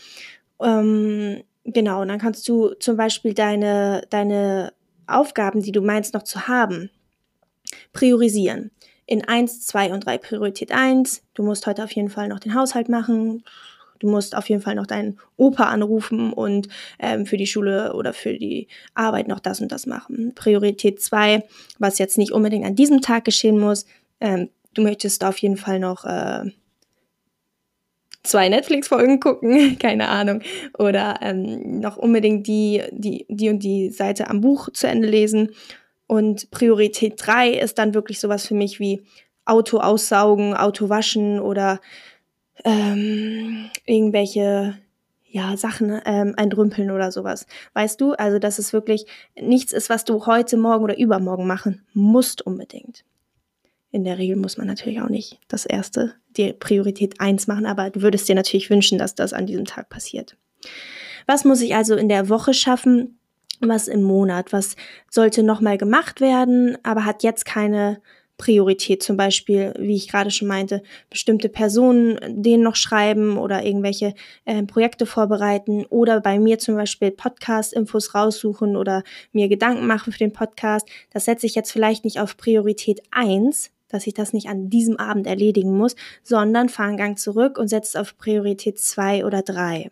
Ähm, 0.61 1.43
genau, 1.65 2.03
und 2.03 2.09
dann 2.09 2.19
kannst 2.19 2.49
du 2.49 2.75
zum 2.75 2.97
Beispiel 2.97 3.35
deine, 3.35 4.03
deine 4.11 4.73
Aufgaben, 5.07 5.63
die 5.63 5.73
du 5.73 5.81
meinst 5.81 6.15
noch 6.15 6.23
zu 6.23 6.49
haben, 6.49 6.91
priorisieren. 7.93 8.71
In 9.07 9.25
1, 9.27 9.67
2 9.67 9.93
und 9.93 10.05
3 10.05 10.19
Priorität 10.19 10.71
1. 10.71 11.23
Du 11.33 11.43
musst 11.43 11.67
heute 11.67 11.83
auf 11.83 11.93
jeden 11.93 12.11
Fall 12.11 12.29
noch 12.29 12.41
den 12.41 12.55
Haushalt 12.55 12.89
machen. 12.91 13.43
Du 13.99 14.09
musst 14.09 14.37
auf 14.37 14.49
jeden 14.49 14.63
Fall 14.63 14.75
noch 14.75 14.87
deinen 14.87 15.19
Opa 15.37 15.65
anrufen 15.65 16.33
und 16.33 16.69
ähm, 16.99 17.27
für 17.27 17.37
die 17.37 17.47
Schule 17.47 17.95
oder 17.95 18.13
für 18.13 18.35
die 18.35 18.69
Arbeit 18.95 19.29
noch 19.29 19.41
das 19.41 19.61
und 19.61 19.73
das 19.73 19.87
machen. 19.87 20.33
Priorität 20.35 21.01
2, 21.01 21.45
was 21.79 21.99
jetzt 21.99 22.19
nicht 22.19 22.33
unbedingt 22.33 22.67
an 22.67 22.77
diesem 22.77 23.01
Tag 23.01 23.25
geschehen 23.25 23.59
muss. 23.59 23.87
Ähm, 24.21 24.49
du 24.75 24.83
möchtest 24.83 25.25
auf 25.25 25.39
jeden 25.39 25.57
Fall 25.57 25.79
noch 25.79 26.05
äh, 26.05 26.51
zwei 28.23 28.49
Netflix-Folgen 28.49 29.21
gucken, 29.21 29.79
keine 29.81 30.09
Ahnung, 30.09 30.43
oder 30.79 31.19
ähm, 31.23 31.81
noch 31.81 31.97
unbedingt 31.97 32.47
die, 32.47 32.83
die, 32.93 33.27
die 33.29 33.49
und 33.49 33.61
die 33.61 33.91
Seite 33.91 34.29
am 34.31 34.41
Buch 34.41 34.69
zu 34.73 34.87
Ende 34.87 35.09
lesen. 35.09 35.51
Und 36.07 36.51
Priorität 36.51 37.15
3 37.17 37.51
ist 37.51 37.79
dann 37.79 37.95
wirklich 37.95 38.21
sowas 38.21 38.47
für 38.47 38.55
mich 38.55 38.81
wie 38.81 39.03
Auto 39.45 39.79
aussaugen, 39.79 40.55
Auto 40.55 40.89
waschen 40.89 41.41
oder 41.41 41.81
ähm, 42.65 43.71
irgendwelche 43.87 44.79
ja, 45.31 45.57
Sachen 45.57 46.01
ähm, 46.07 46.35
entrümpeln 46.37 46.91
oder 46.91 47.13
sowas. 47.13 47.47
Weißt 47.75 48.01
du? 48.01 48.13
Also, 48.13 48.39
dass 48.39 48.59
es 48.59 48.73
wirklich 48.73 49.07
nichts 49.39 49.73
ist, 49.73 49.91
was 49.91 50.05
du 50.05 50.27
heute, 50.27 50.57
morgen 50.57 50.85
oder 50.85 50.99
übermorgen 50.99 51.47
machen 51.47 51.83
musst 51.93 52.43
unbedingt. 52.43 53.05
In 53.91 54.05
der 54.05 54.19
Regel 54.19 54.37
muss 54.37 54.59
man 54.59 54.67
natürlich 54.67 55.01
auch 55.01 55.09
nicht 55.09 55.39
das 55.49 55.65
erste, 55.65 56.15
die 56.37 56.53
Priorität 56.53 57.21
1 57.21 57.47
machen, 57.47 57.67
aber 57.67 57.91
du 57.91 58.03
würdest 58.03 58.29
dir 58.29 58.35
natürlich 58.35 58.71
wünschen, 58.71 58.99
dass 58.99 59.15
das 59.15 59.33
an 59.33 59.47
diesem 59.47 59.65
Tag 59.65 59.89
passiert. 59.89 60.37
Was 61.27 61.45
muss 61.45 61.61
ich 61.61 61.75
also 61.75 61.95
in 61.95 62.09
der 62.09 62.29
Woche 62.29 62.55
schaffen? 62.55 63.19
Was 63.61 63.89
im 63.89 64.03
Monat? 64.03 64.53
Was 64.53 64.77
sollte 65.11 65.43
nochmal 65.43 65.79
gemacht 65.79 66.21
werden, 66.21 66.79
aber 66.85 67.05
hat 67.05 67.23
jetzt 67.23 67.45
keine 67.45 68.01
Priorität? 68.39 69.03
Zum 69.03 69.19
Beispiel, 69.19 69.75
wie 69.79 69.97
ich 69.97 70.09
gerade 70.09 70.31
schon 70.31 70.49
meinte, 70.49 70.83
bestimmte 71.11 71.51
Personen 71.51 72.19
denen 72.43 72.63
noch 72.63 72.77
schreiben 72.77 73.37
oder 73.37 73.65
irgendwelche 73.65 74.15
äh, 74.47 74.63
Projekte 74.63 75.05
vorbereiten 75.05 75.85
oder 75.91 76.21
bei 76.21 76.39
mir 76.39 76.59
zum 76.59 76.77
Beispiel 76.77 77.11
Podcast-Infos 77.11 78.15
raussuchen 78.15 78.77
oder 78.77 79.03
mir 79.33 79.49
Gedanken 79.49 79.87
machen 79.87 80.13
für 80.13 80.19
den 80.19 80.33
Podcast. 80.33 80.89
Das 81.13 81.27
setze 81.27 81.47
ich 81.47 81.55
jetzt 81.55 81.73
vielleicht 81.73 82.05
nicht 82.05 82.21
auf 82.21 82.37
Priorität 82.37 83.03
1, 83.11 83.71
dass 83.89 84.07
ich 84.07 84.15
das 84.15 84.33
nicht 84.33 84.49
an 84.49 84.71
diesem 84.71 84.97
Abend 84.97 85.27
erledigen 85.27 85.77
muss, 85.77 85.97
sondern 86.23 86.69
fahre 86.69 86.89
einen 86.89 86.99
Gang 86.99 87.19
zurück 87.19 87.59
und 87.59 87.69
setze 87.69 87.89
es 87.89 87.97
auf 87.97 88.17
Priorität 88.17 88.79
2 88.79 89.25
oder 89.25 89.43
3. 89.43 89.91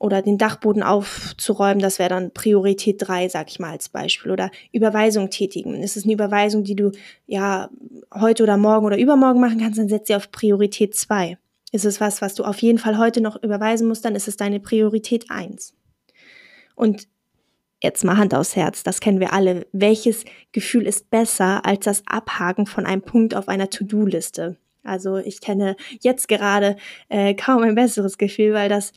Oder 0.00 0.22
den 0.22 0.38
Dachboden 0.38 0.82
aufzuräumen, 0.82 1.78
das 1.78 1.98
wäre 1.98 2.08
dann 2.08 2.32
Priorität 2.32 2.96
3, 3.06 3.28
sag 3.28 3.50
ich 3.50 3.60
mal 3.60 3.70
als 3.70 3.90
Beispiel. 3.90 4.32
Oder 4.32 4.50
Überweisung 4.72 5.30
tätigen. 5.30 5.82
Ist 5.82 5.96
es 5.96 6.04
eine 6.04 6.14
Überweisung, 6.14 6.64
die 6.64 6.74
du 6.74 6.90
ja 7.26 7.68
heute 8.12 8.42
oder 8.42 8.56
morgen 8.56 8.86
oder 8.86 8.98
übermorgen 8.98 9.40
machen 9.40 9.60
kannst, 9.60 9.78
dann 9.78 9.88
setz 9.88 10.08
sie 10.08 10.16
auf 10.16 10.32
Priorität 10.32 10.96
2. 10.96 11.36
Ist 11.70 11.84
es 11.84 12.00
was, 12.00 12.22
was 12.22 12.34
du 12.34 12.44
auf 12.44 12.58
jeden 12.62 12.78
Fall 12.78 12.98
heute 12.98 13.20
noch 13.20 13.40
überweisen 13.40 13.86
musst, 13.86 14.04
dann 14.04 14.16
ist 14.16 14.26
es 14.26 14.36
deine 14.36 14.58
Priorität 14.58 15.26
1. 15.30 15.74
Und 16.74 17.06
Jetzt 17.82 18.04
mal 18.04 18.18
Hand 18.18 18.34
aufs 18.34 18.56
Herz, 18.56 18.82
das 18.82 19.00
kennen 19.00 19.20
wir 19.20 19.32
alle. 19.32 19.66
Welches 19.72 20.26
Gefühl 20.52 20.86
ist 20.86 21.10
besser 21.10 21.64
als 21.64 21.86
das 21.86 22.02
Abhaken 22.04 22.66
von 22.66 22.84
einem 22.84 23.00
Punkt 23.00 23.34
auf 23.34 23.48
einer 23.48 23.70
To-Do-Liste? 23.70 24.58
Also 24.82 25.16
ich 25.16 25.40
kenne 25.40 25.76
jetzt 26.00 26.28
gerade 26.28 26.76
äh, 27.08 27.34
kaum 27.34 27.62
ein 27.62 27.74
besseres 27.74 28.18
Gefühl, 28.18 28.52
weil 28.52 28.68
das 28.68 28.92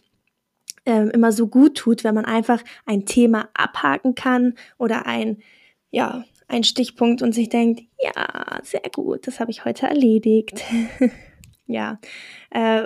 ähm, 0.86 1.10
immer 1.12 1.32
so 1.32 1.48
gut 1.48 1.76
tut, 1.76 2.04
wenn 2.04 2.16
man 2.16 2.26
einfach 2.26 2.64
ein 2.86 3.06
Thema 3.06 3.50
abhaken 3.54 4.16
kann 4.16 4.56
oder 4.78 5.06
ein, 5.06 5.38
ja, 5.92 6.26
ein 6.48 6.64
Stichpunkt 6.64 7.22
und 7.22 7.34
sich 7.34 7.50
denkt, 7.50 7.84
ja, 8.00 8.60
sehr 8.64 8.90
gut, 8.94 9.28
das 9.28 9.40
habe 9.40 9.52
ich 9.52 9.66
heute 9.66 9.88
erledigt. 9.88 10.64
ja, 11.68 12.00
äh, 12.52 12.86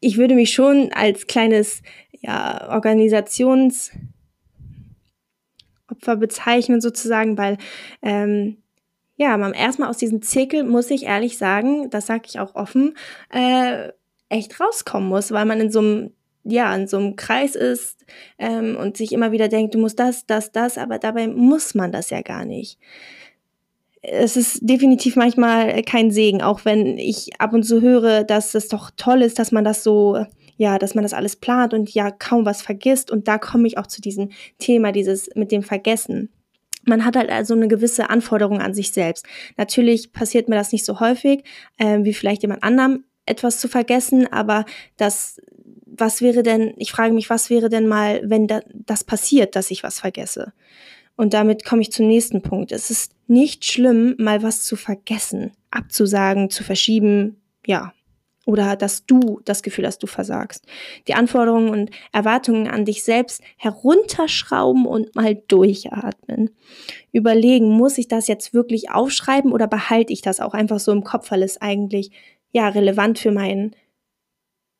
ich 0.00 0.16
würde 0.16 0.34
mich 0.34 0.52
schon 0.52 0.92
als 0.92 1.26
kleines 1.26 1.82
ja, 2.20 2.70
Organisationsopfer 2.70 3.96
bezeichnen 6.18 6.80
sozusagen, 6.80 7.36
weil 7.36 7.58
ähm, 8.02 8.58
ja, 9.16 9.36
man 9.36 9.52
erstmal 9.52 9.88
aus 9.88 9.98
diesem 9.98 10.22
Zirkel 10.22 10.64
muss 10.64 10.90
ich 10.90 11.04
ehrlich 11.04 11.38
sagen, 11.38 11.90
das 11.90 12.06
sage 12.06 12.24
ich 12.26 12.40
auch 12.40 12.54
offen, 12.54 12.96
äh, 13.30 13.92
echt 14.28 14.58
rauskommen 14.58 15.08
muss, 15.08 15.30
weil 15.30 15.44
man 15.44 15.60
in 15.60 15.70
so 15.70 15.78
einem 15.78 16.10
ja, 16.44 16.74
in 16.74 16.86
so 16.86 16.98
einem 16.98 17.16
Kreis 17.16 17.54
ist 17.54 18.04
ähm, 18.38 18.76
und 18.76 18.96
sich 18.96 19.12
immer 19.12 19.32
wieder 19.32 19.48
denkt, 19.48 19.74
du 19.74 19.78
musst 19.78 19.98
das, 19.98 20.26
das, 20.26 20.52
das, 20.52 20.78
aber 20.78 20.98
dabei 20.98 21.26
muss 21.26 21.74
man 21.74 21.90
das 21.90 22.10
ja 22.10 22.22
gar 22.22 22.44
nicht. 22.44 22.78
Es 24.02 24.36
ist 24.36 24.58
definitiv 24.60 25.16
manchmal 25.16 25.82
kein 25.82 26.10
Segen, 26.10 26.42
auch 26.42 26.66
wenn 26.66 26.98
ich 26.98 27.40
ab 27.40 27.54
und 27.54 27.62
zu 27.62 27.80
höre, 27.80 28.22
dass 28.22 28.54
es 28.54 28.68
doch 28.68 28.90
toll 28.96 29.22
ist, 29.22 29.38
dass 29.38 29.50
man 29.50 29.64
das 29.64 29.82
so, 29.82 30.26
ja, 30.58 30.78
dass 30.78 30.94
man 30.94 31.02
das 31.02 31.14
alles 31.14 31.36
plant 31.36 31.72
und 31.72 31.88
ja 31.94 32.10
kaum 32.10 32.44
was 32.44 32.60
vergisst. 32.60 33.10
Und 33.10 33.28
da 33.28 33.38
komme 33.38 33.66
ich 33.66 33.78
auch 33.78 33.86
zu 33.86 34.02
diesem 34.02 34.30
Thema, 34.58 34.92
dieses 34.92 35.30
mit 35.34 35.50
dem 35.50 35.62
Vergessen. 35.62 36.28
Man 36.84 37.06
hat 37.06 37.16
halt 37.16 37.30
also 37.30 37.54
eine 37.54 37.66
gewisse 37.66 38.10
Anforderung 38.10 38.60
an 38.60 38.74
sich 38.74 38.90
selbst. 38.92 39.24
Natürlich 39.56 40.12
passiert 40.12 40.50
mir 40.50 40.56
das 40.56 40.72
nicht 40.72 40.84
so 40.84 41.00
häufig, 41.00 41.42
äh, 41.78 42.00
wie 42.02 42.12
vielleicht 42.12 42.42
jemand 42.42 42.62
anderem 42.62 43.04
etwas 43.26 43.58
zu 43.58 43.68
vergessen, 43.68 44.30
aber 44.30 44.66
das 44.98 45.40
was 45.96 46.20
wäre 46.20 46.42
denn, 46.42 46.74
ich 46.76 46.92
frage 46.92 47.14
mich, 47.14 47.30
was 47.30 47.50
wäre 47.50 47.68
denn 47.68 47.86
mal, 47.86 48.20
wenn 48.24 48.46
da, 48.46 48.60
das 48.72 49.04
passiert, 49.04 49.56
dass 49.56 49.70
ich 49.70 49.82
was 49.82 50.00
vergesse? 50.00 50.52
Und 51.16 51.32
damit 51.32 51.64
komme 51.64 51.82
ich 51.82 51.92
zum 51.92 52.08
nächsten 52.08 52.42
Punkt. 52.42 52.72
Es 52.72 52.90
ist 52.90 53.12
nicht 53.28 53.64
schlimm, 53.64 54.16
mal 54.18 54.42
was 54.42 54.64
zu 54.64 54.76
vergessen, 54.76 55.52
abzusagen, 55.70 56.50
zu 56.50 56.64
verschieben, 56.64 57.40
ja. 57.66 57.92
Oder 58.46 58.76
dass 58.76 59.06
du 59.06 59.40
das 59.46 59.62
Gefühl 59.62 59.86
hast, 59.86 60.02
du 60.02 60.06
versagst. 60.06 60.66
Die 61.08 61.14
Anforderungen 61.14 61.70
und 61.70 61.90
Erwartungen 62.12 62.68
an 62.68 62.84
dich 62.84 63.02
selbst 63.02 63.40
herunterschrauben 63.56 64.84
und 64.84 65.14
mal 65.14 65.34
durchatmen. 65.48 66.50
Überlegen, 67.10 67.70
muss 67.70 67.96
ich 67.96 68.06
das 68.06 68.26
jetzt 68.26 68.52
wirklich 68.52 68.90
aufschreiben 68.90 69.50
oder 69.50 69.66
behalte 69.66 70.12
ich 70.12 70.20
das 70.20 70.40
auch 70.40 70.52
einfach 70.52 70.78
so 70.78 70.92
im 70.92 71.04
Kopf, 71.04 71.30
weil 71.30 71.42
es 71.42 71.58
eigentlich 71.62 72.10
ja 72.52 72.68
relevant 72.68 73.18
für 73.18 73.32
meinen 73.32 73.74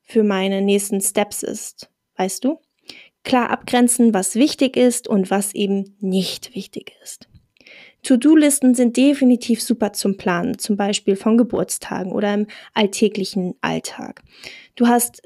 für 0.04 0.22
meine 0.22 0.60
nächsten 0.60 1.00
Steps 1.00 1.42
ist. 1.42 1.90
Weißt 2.16 2.44
du? 2.44 2.60
Klar 3.24 3.50
abgrenzen, 3.50 4.12
was 4.12 4.34
wichtig 4.34 4.76
ist 4.76 5.08
und 5.08 5.30
was 5.30 5.54
eben 5.54 5.96
nicht 6.00 6.54
wichtig 6.54 6.92
ist. 7.02 7.28
To-Do-Listen 8.02 8.74
sind 8.74 8.98
definitiv 8.98 9.62
super 9.62 9.94
zum 9.94 10.18
Planen, 10.18 10.58
zum 10.58 10.76
Beispiel 10.76 11.16
von 11.16 11.38
Geburtstagen 11.38 12.12
oder 12.12 12.34
im 12.34 12.46
alltäglichen 12.74 13.54
Alltag. 13.62 14.22
Du 14.76 14.86
hast, 14.86 15.22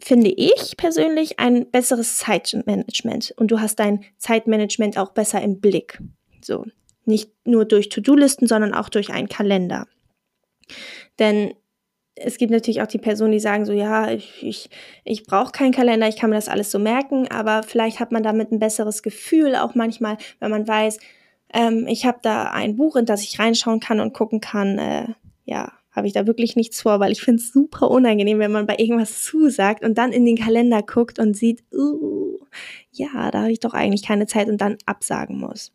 finde 0.00 0.30
ich 0.30 0.76
persönlich, 0.76 1.38
ein 1.38 1.70
besseres 1.70 2.18
Zeitmanagement 2.18 3.32
und 3.36 3.52
du 3.52 3.60
hast 3.60 3.76
dein 3.76 4.04
Zeitmanagement 4.18 4.98
auch 4.98 5.12
besser 5.12 5.40
im 5.40 5.60
Blick. 5.60 6.02
So, 6.42 6.66
nicht 7.04 7.30
nur 7.44 7.64
durch 7.64 7.88
To-Do-Listen, 7.90 8.48
sondern 8.48 8.74
auch 8.74 8.88
durch 8.88 9.10
einen 9.10 9.28
Kalender. 9.28 9.86
Denn 11.20 11.54
es 12.16 12.36
gibt 12.36 12.50
natürlich 12.50 12.82
auch 12.82 12.86
die 12.86 12.98
Personen, 12.98 13.32
die 13.32 13.40
sagen 13.40 13.64
so, 13.64 13.72
ja, 13.72 14.10
ich, 14.10 14.42
ich, 14.42 14.70
ich 15.04 15.24
brauche 15.24 15.52
keinen 15.52 15.72
Kalender, 15.72 16.08
ich 16.08 16.16
kann 16.16 16.30
mir 16.30 16.36
das 16.36 16.48
alles 16.48 16.70
so 16.70 16.78
merken, 16.78 17.28
aber 17.28 17.62
vielleicht 17.62 18.00
hat 18.00 18.12
man 18.12 18.22
damit 18.22 18.52
ein 18.52 18.58
besseres 18.58 19.02
Gefühl, 19.02 19.56
auch 19.56 19.74
manchmal, 19.74 20.16
wenn 20.38 20.50
man 20.50 20.66
weiß, 20.66 20.98
ähm, 21.52 21.86
ich 21.88 22.04
habe 22.04 22.18
da 22.22 22.44
ein 22.50 22.76
Buch, 22.76 22.96
in 22.96 23.06
das 23.06 23.22
ich 23.22 23.38
reinschauen 23.38 23.80
kann 23.80 24.00
und 24.00 24.12
gucken 24.12 24.40
kann, 24.40 24.78
äh, 24.78 25.06
ja, 25.44 25.72
habe 25.92 26.06
ich 26.06 26.12
da 26.12 26.26
wirklich 26.26 26.54
nichts 26.54 26.82
vor, 26.82 27.00
weil 27.00 27.10
ich 27.10 27.20
finde 27.20 27.42
es 27.42 27.52
super 27.52 27.90
unangenehm, 27.90 28.38
wenn 28.38 28.52
man 28.52 28.66
bei 28.66 28.76
irgendwas 28.78 29.24
zusagt 29.24 29.84
und 29.84 29.98
dann 29.98 30.12
in 30.12 30.24
den 30.24 30.36
Kalender 30.36 30.82
guckt 30.82 31.18
und 31.18 31.36
sieht, 31.36 31.64
uh, 31.72 32.38
ja, 32.92 33.30
da 33.30 33.40
habe 33.42 33.52
ich 33.52 33.60
doch 33.60 33.74
eigentlich 33.74 34.04
keine 34.04 34.26
Zeit 34.26 34.48
und 34.48 34.60
dann 34.60 34.78
absagen 34.86 35.38
muss. 35.38 35.72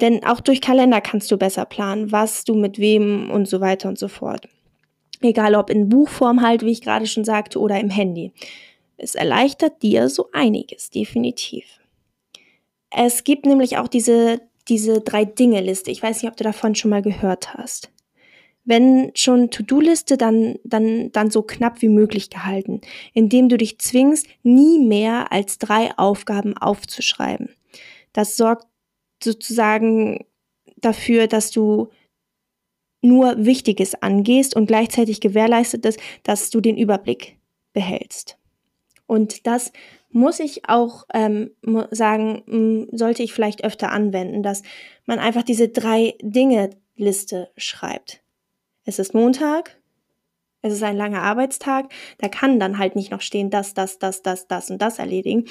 Denn 0.00 0.24
auch 0.24 0.40
durch 0.40 0.60
Kalender 0.60 1.00
kannst 1.00 1.30
du 1.30 1.36
besser 1.36 1.64
planen, 1.64 2.12
was 2.12 2.44
du 2.44 2.54
mit 2.54 2.78
wem 2.78 3.30
und 3.30 3.48
so 3.48 3.60
weiter 3.60 3.88
und 3.88 3.98
so 3.98 4.08
fort. 4.08 4.48
Egal 5.22 5.54
ob 5.54 5.70
in 5.70 5.88
Buchform 5.88 6.42
halt, 6.42 6.62
wie 6.62 6.70
ich 6.70 6.82
gerade 6.82 7.06
schon 7.06 7.24
sagte, 7.24 7.58
oder 7.58 7.78
im 7.78 7.90
Handy. 7.90 8.32
Es 8.96 9.14
erleichtert 9.14 9.82
dir 9.82 10.08
so 10.08 10.28
einiges, 10.32 10.90
definitiv. 10.90 11.64
Es 12.90 13.24
gibt 13.24 13.46
nämlich 13.46 13.78
auch 13.78 13.88
diese, 13.88 14.40
diese 14.68 15.00
Drei-Dinge-Liste. 15.00 15.90
Ich 15.90 16.02
weiß 16.02 16.22
nicht, 16.22 16.30
ob 16.30 16.36
du 16.36 16.44
davon 16.44 16.74
schon 16.74 16.90
mal 16.90 17.02
gehört 17.02 17.54
hast. 17.54 17.90
Wenn 18.64 19.10
schon 19.14 19.50
To-Do-Liste, 19.50 20.16
dann, 20.16 20.56
dann, 20.64 21.10
dann 21.12 21.30
so 21.30 21.42
knapp 21.42 21.80
wie 21.82 21.88
möglich 21.88 22.30
gehalten, 22.30 22.80
indem 23.14 23.48
du 23.48 23.56
dich 23.56 23.78
zwingst, 23.78 24.26
nie 24.42 24.78
mehr 24.78 25.32
als 25.32 25.58
drei 25.58 25.96
Aufgaben 25.96 26.56
aufzuschreiben. 26.56 27.48
Das 28.12 28.36
sorgt 28.36 28.66
sozusagen 29.22 30.26
dafür, 30.76 31.26
dass 31.26 31.50
du 31.50 31.88
nur 33.00 33.44
Wichtiges 33.44 33.94
angehst 34.02 34.54
und 34.54 34.66
gleichzeitig 34.66 35.20
gewährleistet 35.20 35.84
ist, 35.86 36.00
dass 36.22 36.50
du 36.50 36.60
den 36.60 36.76
Überblick 36.76 37.38
behältst. 37.72 38.36
Und 39.06 39.46
das 39.46 39.72
muss 40.12 40.40
ich 40.40 40.68
auch 40.68 41.04
ähm, 41.14 41.50
sagen, 41.90 42.88
sollte 42.92 43.22
ich 43.22 43.32
vielleicht 43.32 43.64
öfter 43.64 43.90
anwenden, 43.92 44.42
dass 44.42 44.62
man 45.06 45.18
einfach 45.18 45.42
diese 45.42 45.68
drei 45.68 46.14
Dinge 46.20 46.70
Liste 46.96 47.50
schreibt. 47.56 48.22
Es 48.84 48.98
ist 48.98 49.14
Montag, 49.14 49.80
es 50.62 50.74
ist 50.74 50.82
ein 50.82 50.96
langer 50.96 51.22
Arbeitstag, 51.22 51.90
da 52.18 52.28
kann 52.28 52.60
dann 52.60 52.78
halt 52.78 52.96
nicht 52.96 53.10
noch 53.10 53.22
stehen, 53.22 53.50
das, 53.50 53.72
das, 53.72 53.98
das, 53.98 54.22
das, 54.22 54.46
das 54.46 54.70
und 54.70 54.82
das 54.82 54.98
erledigen, 54.98 55.46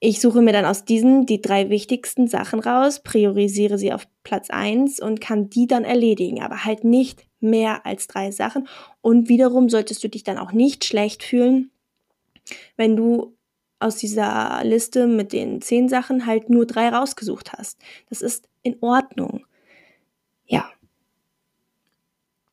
ich 0.00 0.20
suche 0.20 0.40
mir 0.40 0.52
dann 0.52 0.64
aus 0.64 0.86
diesen 0.86 1.26
die 1.26 1.42
drei 1.42 1.68
wichtigsten 1.68 2.26
Sachen 2.26 2.58
raus, 2.60 3.02
priorisiere 3.02 3.76
sie 3.76 3.92
auf 3.92 4.08
Platz 4.24 4.48
eins 4.48 4.98
und 4.98 5.20
kann 5.20 5.50
die 5.50 5.66
dann 5.66 5.84
erledigen, 5.84 6.42
aber 6.42 6.64
halt 6.64 6.84
nicht 6.84 7.26
mehr 7.38 7.84
als 7.84 8.06
drei 8.06 8.30
Sachen. 8.30 8.66
Und 9.02 9.28
wiederum 9.28 9.68
solltest 9.68 10.02
du 10.02 10.08
dich 10.08 10.24
dann 10.24 10.38
auch 10.38 10.52
nicht 10.52 10.86
schlecht 10.86 11.22
fühlen, 11.22 11.70
wenn 12.76 12.96
du 12.96 13.36
aus 13.78 13.96
dieser 13.96 14.62
Liste 14.64 15.06
mit 15.06 15.34
den 15.34 15.60
zehn 15.60 15.88
Sachen 15.88 16.24
halt 16.26 16.48
nur 16.48 16.66
drei 16.66 16.88
rausgesucht 16.88 17.52
hast. 17.52 17.78
Das 18.08 18.22
ist 18.22 18.48
in 18.62 18.76
Ordnung. 18.80 19.44
Ja. 20.46 20.70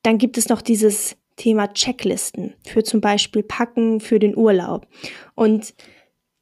Dann 0.03 0.17
gibt 0.17 0.37
es 0.37 0.49
noch 0.49 0.61
dieses 0.61 1.15
Thema 1.37 1.73
Checklisten 1.73 2.55
für 2.65 2.83
zum 2.83 2.99
Beispiel 2.99 3.43
Packen 3.43 3.99
für 3.99 4.19
den 4.19 4.35
Urlaub. 4.35 4.87
Und 5.35 5.73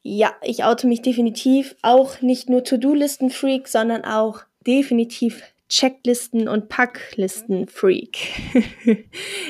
ja, 0.07 0.35
ich 0.43 0.63
oute 0.63 0.85
mich 0.85 1.01
definitiv 1.01 1.75
auch 1.81 2.21
nicht 2.21 2.47
nur 2.47 2.63
To-Do-Listen-Freak, 2.63 3.67
sondern 3.67 4.05
auch 4.05 4.41
definitiv 4.67 5.41
Checklisten 5.67 6.47
und 6.47 6.69
Packlisten-Freak. 6.69 8.17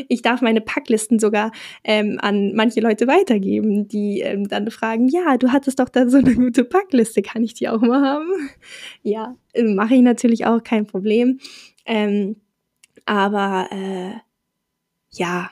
ich 0.08 0.22
darf 0.22 0.40
meine 0.40 0.62
Packlisten 0.62 1.20
sogar 1.20 1.52
ähm, 1.84 2.20
an 2.22 2.54
manche 2.54 2.80
Leute 2.80 3.06
weitergeben, 3.06 3.90
die 3.90 4.22
ähm, 4.22 4.48
dann 4.48 4.72
fragen, 4.72 5.10
ja, 5.10 5.36
du 5.36 5.52
hattest 5.52 5.82
doch 5.82 5.90
da 5.90 6.08
so 6.08 6.20
eine 6.20 6.34
gute 6.34 6.64
Packliste, 6.64 7.22
kann 7.22 7.44
ich 7.44 7.54
die 7.54 7.68
auch 7.68 7.82
mal 7.82 8.02
haben? 8.02 8.32
ja, 9.04 9.36
äh, 9.52 9.64
mache 9.64 9.96
ich 9.96 10.02
natürlich 10.04 10.46
auch, 10.46 10.64
kein 10.64 10.88
Problem. 10.88 11.42
Ähm, 11.86 12.38
aber 13.06 13.68
äh, 13.72 14.14
ja, 15.12 15.50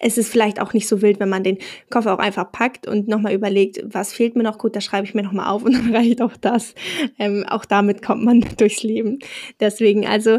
es 0.00 0.18
ist 0.18 0.30
vielleicht 0.30 0.60
auch 0.60 0.72
nicht 0.72 0.88
so 0.88 1.02
wild, 1.02 1.20
wenn 1.20 1.28
man 1.28 1.44
den 1.44 1.58
Koffer 1.90 2.14
auch 2.14 2.18
einfach 2.18 2.50
packt 2.50 2.88
und 2.88 3.06
nochmal 3.06 3.34
überlegt, 3.34 3.80
was 3.84 4.12
fehlt 4.12 4.34
mir 4.34 4.42
noch 4.42 4.58
gut, 4.58 4.74
da 4.74 4.80
schreibe 4.80 5.06
ich 5.06 5.14
mir 5.14 5.22
nochmal 5.22 5.48
auf 5.48 5.62
und 5.62 5.72
dann 5.74 5.94
reicht 5.94 6.22
auch 6.22 6.36
das. 6.40 6.74
Ähm, 7.18 7.44
auch 7.48 7.64
damit 7.64 8.02
kommt 8.02 8.24
man 8.24 8.40
durchs 8.58 8.82
Leben. 8.82 9.18
Deswegen, 9.60 10.06
also 10.06 10.38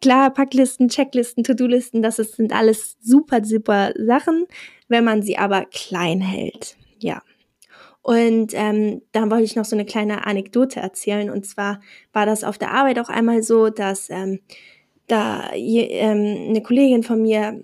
klar, 0.00 0.32
Packlisten, 0.32 0.88
Checklisten, 0.88 1.42
To-Do-Listen, 1.42 2.02
das 2.02 2.18
ist, 2.20 2.36
sind 2.36 2.54
alles 2.54 2.96
super, 3.00 3.44
super 3.44 3.92
Sachen, 3.98 4.46
wenn 4.88 5.04
man 5.04 5.22
sie 5.22 5.36
aber 5.36 5.66
klein 5.66 6.20
hält. 6.20 6.76
Ja. 7.00 7.22
Und 8.02 8.52
ähm, 8.54 9.02
dann 9.12 9.30
wollte 9.30 9.44
ich 9.44 9.56
noch 9.56 9.66
so 9.66 9.76
eine 9.76 9.84
kleine 9.84 10.26
Anekdote 10.26 10.80
erzählen. 10.80 11.28
Und 11.30 11.44
zwar 11.44 11.80
war 12.12 12.24
das 12.24 12.44
auf 12.44 12.56
der 12.56 12.70
Arbeit 12.70 12.98
auch 12.98 13.10
einmal 13.10 13.42
so, 13.42 13.68
dass 13.68 14.08
ähm, 14.08 14.40
da 15.06 15.52
je, 15.54 15.82
ähm, 15.82 16.48
eine 16.48 16.62
Kollegin 16.62 17.02
von 17.02 17.20
mir 17.20 17.60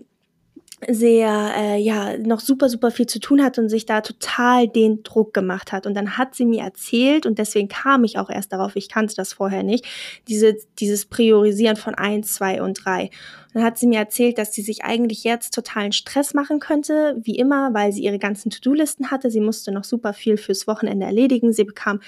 sehr, 0.88 1.52
äh, 1.56 1.80
ja, 1.80 2.16
noch 2.18 2.40
super, 2.40 2.68
super 2.68 2.90
viel 2.90 3.06
zu 3.06 3.18
tun 3.18 3.42
hat 3.42 3.58
und 3.58 3.68
sich 3.68 3.86
da 3.86 4.00
total 4.00 4.68
den 4.68 5.02
Druck 5.02 5.34
gemacht 5.34 5.72
hat. 5.72 5.86
Und 5.86 5.94
dann 5.94 6.16
hat 6.16 6.34
sie 6.34 6.44
mir 6.44 6.62
erzählt, 6.62 7.26
und 7.26 7.38
deswegen 7.38 7.68
kam 7.68 8.04
ich 8.04 8.18
auch 8.18 8.30
erst 8.30 8.52
darauf, 8.52 8.76
ich 8.76 8.88
kannte 8.88 9.14
das 9.16 9.32
vorher 9.32 9.62
nicht, 9.62 9.84
diese, 10.28 10.56
dieses 10.78 11.06
Priorisieren 11.06 11.76
von 11.76 11.94
eins, 11.94 12.34
zwei 12.34 12.62
und 12.62 12.84
drei. 12.84 13.10
dann 13.52 13.64
hat 13.64 13.78
sie 13.78 13.86
mir 13.86 13.98
erzählt, 13.98 14.38
dass 14.38 14.52
sie 14.52 14.62
sich 14.62 14.84
eigentlich 14.84 15.24
jetzt 15.24 15.54
totalen 15.54 15.92
Stress 15.92 16.34
machen 16.34 16.60
könnte, 16.60 17.16
wie 17.20 17.36
immer, 17.36 17.74
weil 17.74 17.92
sie 17.92 18.02
ihre 18.02 18.18
ganzen 18.18 18.50
To-Do-Listen 18.50 19.10
hatte. 19.10 19.30
Sie 19.30 19.40
musste 19.40 19.72
noch 19.72 19.84
super 19.84 20.12
viel 20.12 20.36
fürs 20.36 20.66
Wochenende 20.66 21.06
erledigen. 21.06 21.52
Sie 21.52 21.64
bekam 21.64 22.00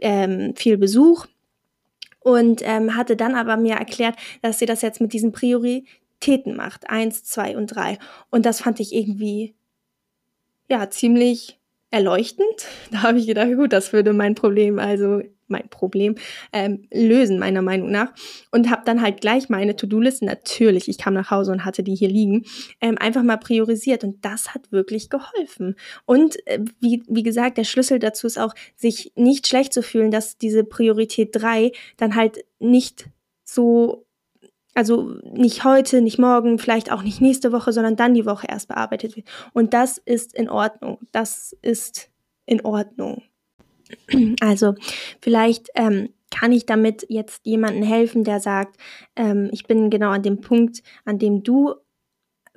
ähm, 0.00 0.54
viel 0.56 0.76
Besuch 0.78 1.26
und 2.20 2.62
ähm, 2.64 2.96
hatte 2.96 3.16
dann 3.16 3.36
aber 3.36 3.56
mir 3.56 3.74
erklärt, 3.74 4.16
dass 4.42 4.58
sie 4.58 4.66
das 4.66 4.82
jetzt 4.82 5.00
mit 5.00 5.12
diesen 5.12 5.32
Prioritäten 6.20 6.56
macht. 6.56 6.88
Eins, 6.90 7.24
zwei 7.24 7.56
und 7.56 7.68
drei. 7.68 7.98
Und 8.30 8.46
das 8.46 8.60
fand 8.60 8.80
ich 8.80 8.94
irgendwie, 8.94 9.54
ja, 10.68 10.90
ziemlich 10.90 11.58
erleuchtend. 11.90 12.46
Da 12.90 13.02
habe 13.02 13.18
ich 13.18 13.26
gedacht, 13.26 13.54
gut, 13.54 13.72
das 13.72 13.92
würde 13.92 14.12
mein 14.12 14.34
Problem 14.34 14.78
also 14.78 15.22
mein 15.48 15.68
Problem 15.68 16.16
ähm, 16.52 16.88
lösen, 16.92 17.38
meiner 17.38 17.62
Meinung 17.62 17.92
nach. 17.92 18.12
Und 18.50 18.68
habe 18.68 18.82
dann 18.84 19.00
halt 19.00 19.20
gleich 19.20 19.48
meine 19.48 19.76
To-Do-Liste, 19.76 20.24
natürlich, 20.24 20.88
ich 20.88 20.98
kam 20.98 21.14
nach 21.14 21.30
Hause 21.30 21.52
und 21.52 21.64
hatte 21.64 21.84
die 21.84 21.94
hier 21.94 22.08
liegen, 22.08 22.44
ähm, 22.80 22.98
einfach 22.98 23.22
mal 23.22 23.36
priorisiert. 23.36 24.02
Und 24.02 24.24
das 24.24 24.54
hat 24.54 24.72
wirklich 24.72 25.08
geholfen. 25.08 25.76
Und 26.04 26.44
äh, 26.48 26.64
wie, 26.80 27.04
wie 27.06 27.22
gesagt, 27.22 27.58
der 27.58 27.64
Schlüssel 27.64 28.00
dazu 28.00 28.26
ist 28.26 28.40
auch, 28.40 28.54
sich 28.74 29.12
nicht 29.14 29.46
schlecht 29.46 29.72
zu 29.72 29.84
fühlen, 29.84 30.10
dass 30.10 30.36
diese 30.36 30.64
Priorität 30.64 31.28
3 31.32 31.70
dann 31.96 32.16
halt 32.16 32.44
nicht 32.58 33.08
so 33.44 34.05
also 34.76 35.14
nicht 35.22 35.64
heute, 35.64 36.02
nicht 36.02 36.18
morgen, 36.18 36.58
vielleicht 36.58 36.92
auch 36.92 37.02
nicht 37.02 37.22
nächste 37.22 37.50
Woche, 37.50 37.72
sondern 37.72 37.96
dann 37.96 38.12
die 38.12 38.26
Woche 38.26 38.46
erst 38.48 38.68
bearbeitet 38.68 39.16
wird. 39.16 39.26
Und 39.54 39.72
das 39.72 39.96
ist 39.96 40.34
in 40.34 40.50
Ordnung. 40.50 40.98
Das 41.12 41.56
ist 41.62 42.10
in 42.44 42.64
Ordnung. 42.64 43.22
Also 44.40 44.74
vielleicht 45.20 45.68
ähm, 45.76 46.10
kann 46.30 46.52
ich 46.52 46.66
damit 46.66 47.06
jetzt 47.08 47.46
jemandem 47.46 47.84
helfen, 47.84 48.24
der 48.24 48.40
sagt, 48.40 48.76
ähm, 49.14 49.48
ich 49.52 49.66
bin 49.66 49.90
genau 49.90 50.10
an 50.10 50.22
dem 50.22 50.40
Punkt, 50.40 50.82
an 51.04 51.18
dem 51.18 51.42
du 51.42 51.74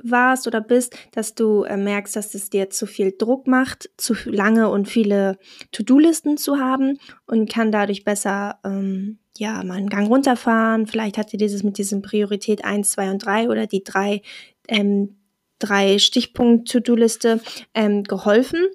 warst 0.01 0.47
oder 0.47 0.61
bist, 0.61 0.97
dass 1.11 1.35
du 1.35 1.63
äh, 1.63 1.77
merkst, 1.77 2.15
dass 2.15 2.33
es 2.33 2.49
dir 2.49 2.69
zu 2.69 2.85
viel 2.87 3.13
Druck 3.17 3.47
macht, 3.47 3.89
zu 3.97 4.15
lange 4.25 4.69
und 4.69 4.87
viele 4.87 5.37
To-Do-Listen 5.71 6.37
zu 6.37 6.57
haben 6.57 6.99
und 7.27 7.49
kann 7.49 7.71
dadurch 7.71 8.03
besser 8.03 8.59
ähm, 8.63 9.19
ja 9.39 9.63
mal 9.63 9.77
einen 9.77 9.89
Gang 9.89 10.07
runterfahren. 10.07 10.87
Vielleicht 10.87 11.17
hat 11.17 11.31
dir 11.31 11.37
dieses 11.37 11.63
mit 11.63 11.77
diesem 11.77 12.01
Priorität 12.01 12.63
1, 12.63 12.91
2 12.91 13.11
und 13.11 13.25
3 13.25 13.49
oder 13.49 13.67
die 13.67 13.83
drei, 13.83 14.21
ähm, 14.67 15.17
drei 15.59 15.99
Stichpunkt-To-Do-Liste 15.99 17.41
ähm, 17.73 18.03
geholfen. 18.03 18.67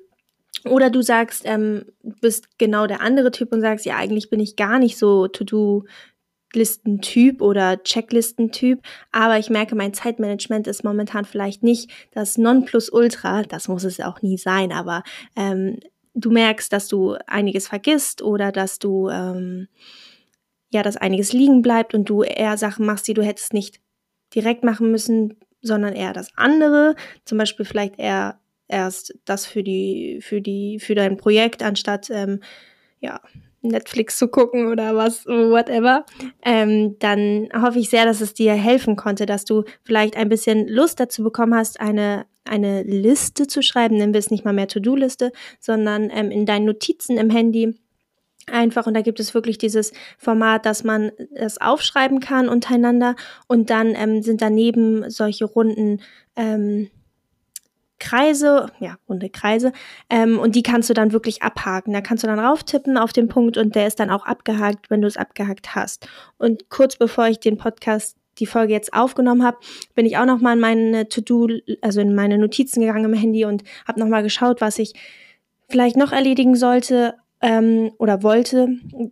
Oder 0.64 0.90
du 0.90 1.02
sagst, 1.02 1.42
ähm, 1.44 1.84
bist 2.02 2.58
genau 2.58 2.86
der 2.86 3.00
andere 3.00 3.30
Typ 3.30 3.52
und 3.52 3.60
sagst, 3.60 3.84
ja, 3.84 3.96
eigentlich 3.96 4.30
bin 4.30 4.40
ich 4.40 4.56
gar 4.56 4.78
nicht 4.78 4.98
so 4.98 5.28
To-Do 5.28 5.84
Listentyp 6.54 7.42
oder 7.42 7.82
Checklistentyp, 7.82 8.80
aber 9.12 9.38
ich 9.38 9.50
merke, 9.50 9.74
mein 9.74 9.92
Zeitmanagement 9.92 10.66
ist 10.66 10.84
momentan 10.84 11.24
vielleicht 11.24 11.62
nicht 11.62 11.90
das 12.12 12.38
Nonplusultra, 12.38 13.42
das 13.42 13.68
muss 13.68 13.84
es 13.84 14.00
auch 14.00 14.22
nie 14.22 14.38
sein, 14.38 14.72
aber 14.72 15.02
ähm, 15.36 15.80
du 16.14 16.30
merkst, 16.30 16.72
dass 16.72 16.88
du 16.88 17.16
einiges 17.26 17.68
vergisst 17.68 18.22
oder 18.22 18.52
dass 18.52 18.78
du 18.78 19.08
ähm, 19.08 19.68
ja, 20.74 20.82
dass 20.82 20.96
einiges 20.96 21.32
liegen 21.32 21.62
bleibt 21.62 21.94
und 21.94 22.08
du 22.08 22.22
eher 22.22 22.58
Sachen 22.58 22.84
machst, 22.84 23.08
die 23.08 23.14
du 23.14 23.22
hättest 23.22 23.54
nicht 23.54 23.80
direkt 24.34 24.64
machen 24.64 24.90
müssen, 24.90 25.38
sondern 25.62 25.94
eher 25.94 26.12
das 26.12 26.28
andere, 26.36 26.94
zum 27.24 27.38
Beispiel 27.38 27.64
vielleicht 27.64 27.98
eher 27.98 28.40
erst 28.68 29.14
das 29.24 29.46
für 29.46 29.62
die, 29.62 30.18
für 30.20 30.40
die, 30.40 30.78
für 30.80 30.94
dein 30.94 31.16
Projekt, 31.16 31.62
anstatt 31.62 32.10
ähm, 32.10 32.40
ja, 33.00 33.20
Netflix 33.62 34.18
zu 34.18 34.28
gucken 34.28 34.66
oder 34.66 34.94
was, 34.94 35.26
whatever, 35.26 36.04
ähm, 36.44 36.98
dann 36.98 37.48
hoffe 37.54 37.78
ich 37.78 37.88
sehr, 37.88 38.04
dass 38.04 38.20
es 38.20 38.34
dir 38.34 38.52
helfen 38.54 38.96
konnte, 38.96 39.26
dass 39.26 39.44
du 39.44 39.64
vielleicht 39.82 40.16
ein 40.16 40.28
bisschen 40.28 40.68
Lust 40.68 41.00
dazu 41.00 41.22
bekommen 41.22 41.54
hast, 41.54 41.80
eine, 41.80 42.26
eine 42.44 42.82
Liste 42.82 43.46
zu 43.46 43.62
schreiben, 43.62 43.96
nimm 43.96 44.12
es 44.14 44.30
nicht 44.30 44.44
mal 44.44 44.52
mehr 44.52 44.68
To-Do-Liste, 44.68 45.32
sondern 45.60 46.10
ähm, 46.10 46.30
in 46.30 46.44
deinen 46.44 46.66
Notizen 46.66 47.16
im 47.16 47.30
Handy 47.30 47.74
einfach 48.50 48.86
und 48.86 48.94
da 48.94 49.02
gibt 49.02 49.20
es 49.20 49.34
wirklich 49.34 49.58
dieses 49.58 49.92
Format, 50.18 50.66
dass 50.66 50.84
man 50.84 51.10
es 51.34 51.60
aufschreiben 51.60 52.20
kann 52.20 52.48
untereinander 52.48 53.16
und 53.46 53.70
dann 53.70 53.94
ähm, 53.94 54.22
sind 54.22 54.42
daneben 54.42 55.08
solche 55.10 55.44
runden 55.44 56.00
ähm, 56.36 56.90
Kreise, 58.00 58.66
ja, 58.80 58.96
runde 59.08 59.30
Kreise, 59.30 59.72
ähm, 60.10 60.38
und 60.38 60.56
die 60.56 60.62
kannst 60.62 60.90
du 60.90 60.94
dann 60.94 61.12
wirklich 61.12 61.42
abhaken. 61.42 61.92
Da 61.92 62.00
kannst 62.00 62.22
du 62.22 62.26
dann 62.26 62.38
rauftippen 62.38 62.98
auf 62.98 63.12
den 63.12 63.28
Punkt 63.28 63.56
und 63.56 63.74
der 63.74 63.86
ist 63.86 63.98
dann 63.98 64.10
auch 64.10 64.26
abgehakt, 64.26 64.90
wenn 64.90 65.00
du 65.00 65.06
es 65.08 65.16
abgehakt 65.16 65.74
hast. 65.74 66.06
Und 66.36 66.68
kurz 66.68 66.96
bevor 66.96 67.28
ich 67.28 67.40
den 67.40 67.56
Podcast 67.56 68.16
die 68.38 68.46
Folge 68.46 68.72
jetzt 68.72 68.92
aufgenommen 68.92 69.44
habe, 69.44 69.58
bin 69.94 70.06
ich 70.06 70.18
auch 70.18 70.26
noch 70.26 70.40
mal 70.40 70.54
in 70.54 70.60
meine 70.60 71.08
To-Do, 71.08 71.48
also 71.80 72.00
in 72.00 72.14
meine 72.14 72.36
Notizen 72.36 72.80
gegangen 72.80 73.04
im 73.04 73.14
Handy 73.14 73.44
und 73.44 73.62
habe 73.86 74.00
noch 74.00 74.08
mal 74.08 74.22
geschaut, 74.22 74.60
was 74.60 74.78
ich 74.78 74.92
vielleicht 75.68 75.96
noch 75.96 76.12
erledigen 76.12 76.56
sollte 76.56 77.14
ähm, 77.44 77.92
oder 77.98 78.22
wollte. 78.22 78.68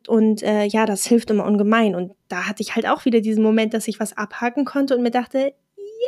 Und 0.09 0.43
äh, 0.43 0.65
ja, 0.65 0.87
das 0.87 1.05
hilft 1.05 1.31
immer 1.31 1.45
ungemein. 1.45 1.95
Und 1.95 2.13
da 2.29 2.49
hatte 2.49 2.63
ich 2.63 2.75
halt 2.75 2.89
auch 2.89 3.05
wieder 3.05 3.21
diesen 3.21 3.43
Moment, 3.43 3.75
dass 3.75 3.89
ich 3.89 4.01
was 4.01 4.17
abhaken 4.17 4.65
konnte 4.65 4.97
und 4.97 5.03
mir 5.03 5.11
dachte, 5.11 5.53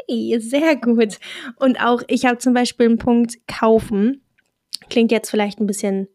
Yay, 0.08 0.40
sehr 0.40 0.74
gut. 0.76 1.18
Und 1.56 1.84
auch 1.84 2.02
ich 2.08 2.24
habe 2.24 2.38
zum 2.38 2.54
Beispiel 2.54 2.86
einen 2.86 2.98
Punkt 2.98 3.46
kaufen. 3.46 4.22
Klingt 4.88 5.12
jetzt 5.12 5.30
vielleicht 5.30 5.60
ein 5.60 5.66
bisschen 5.66 6.08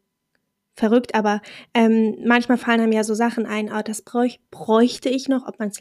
verrückt, 0.80 1.14
aber 1.14 1.40
ähm, 1.74 2.16
manchmal 2.24 2.58
fallen 2.58 2.80
einem 2.80 2.92
ja 2.92 3.04
so 3.04 3.14
Sachen 3.14 3.46
ein, 3.46 3.70
oh, 3.72 3.82
das 3.84 4.02
bräuch, 4.02 4.40
bräuchte 4.50 5.08
ich 5.08 5.28
noch, 5.28 5.46
ob 5.46 5.60
man 5.60 5.68
es 5.68 5.78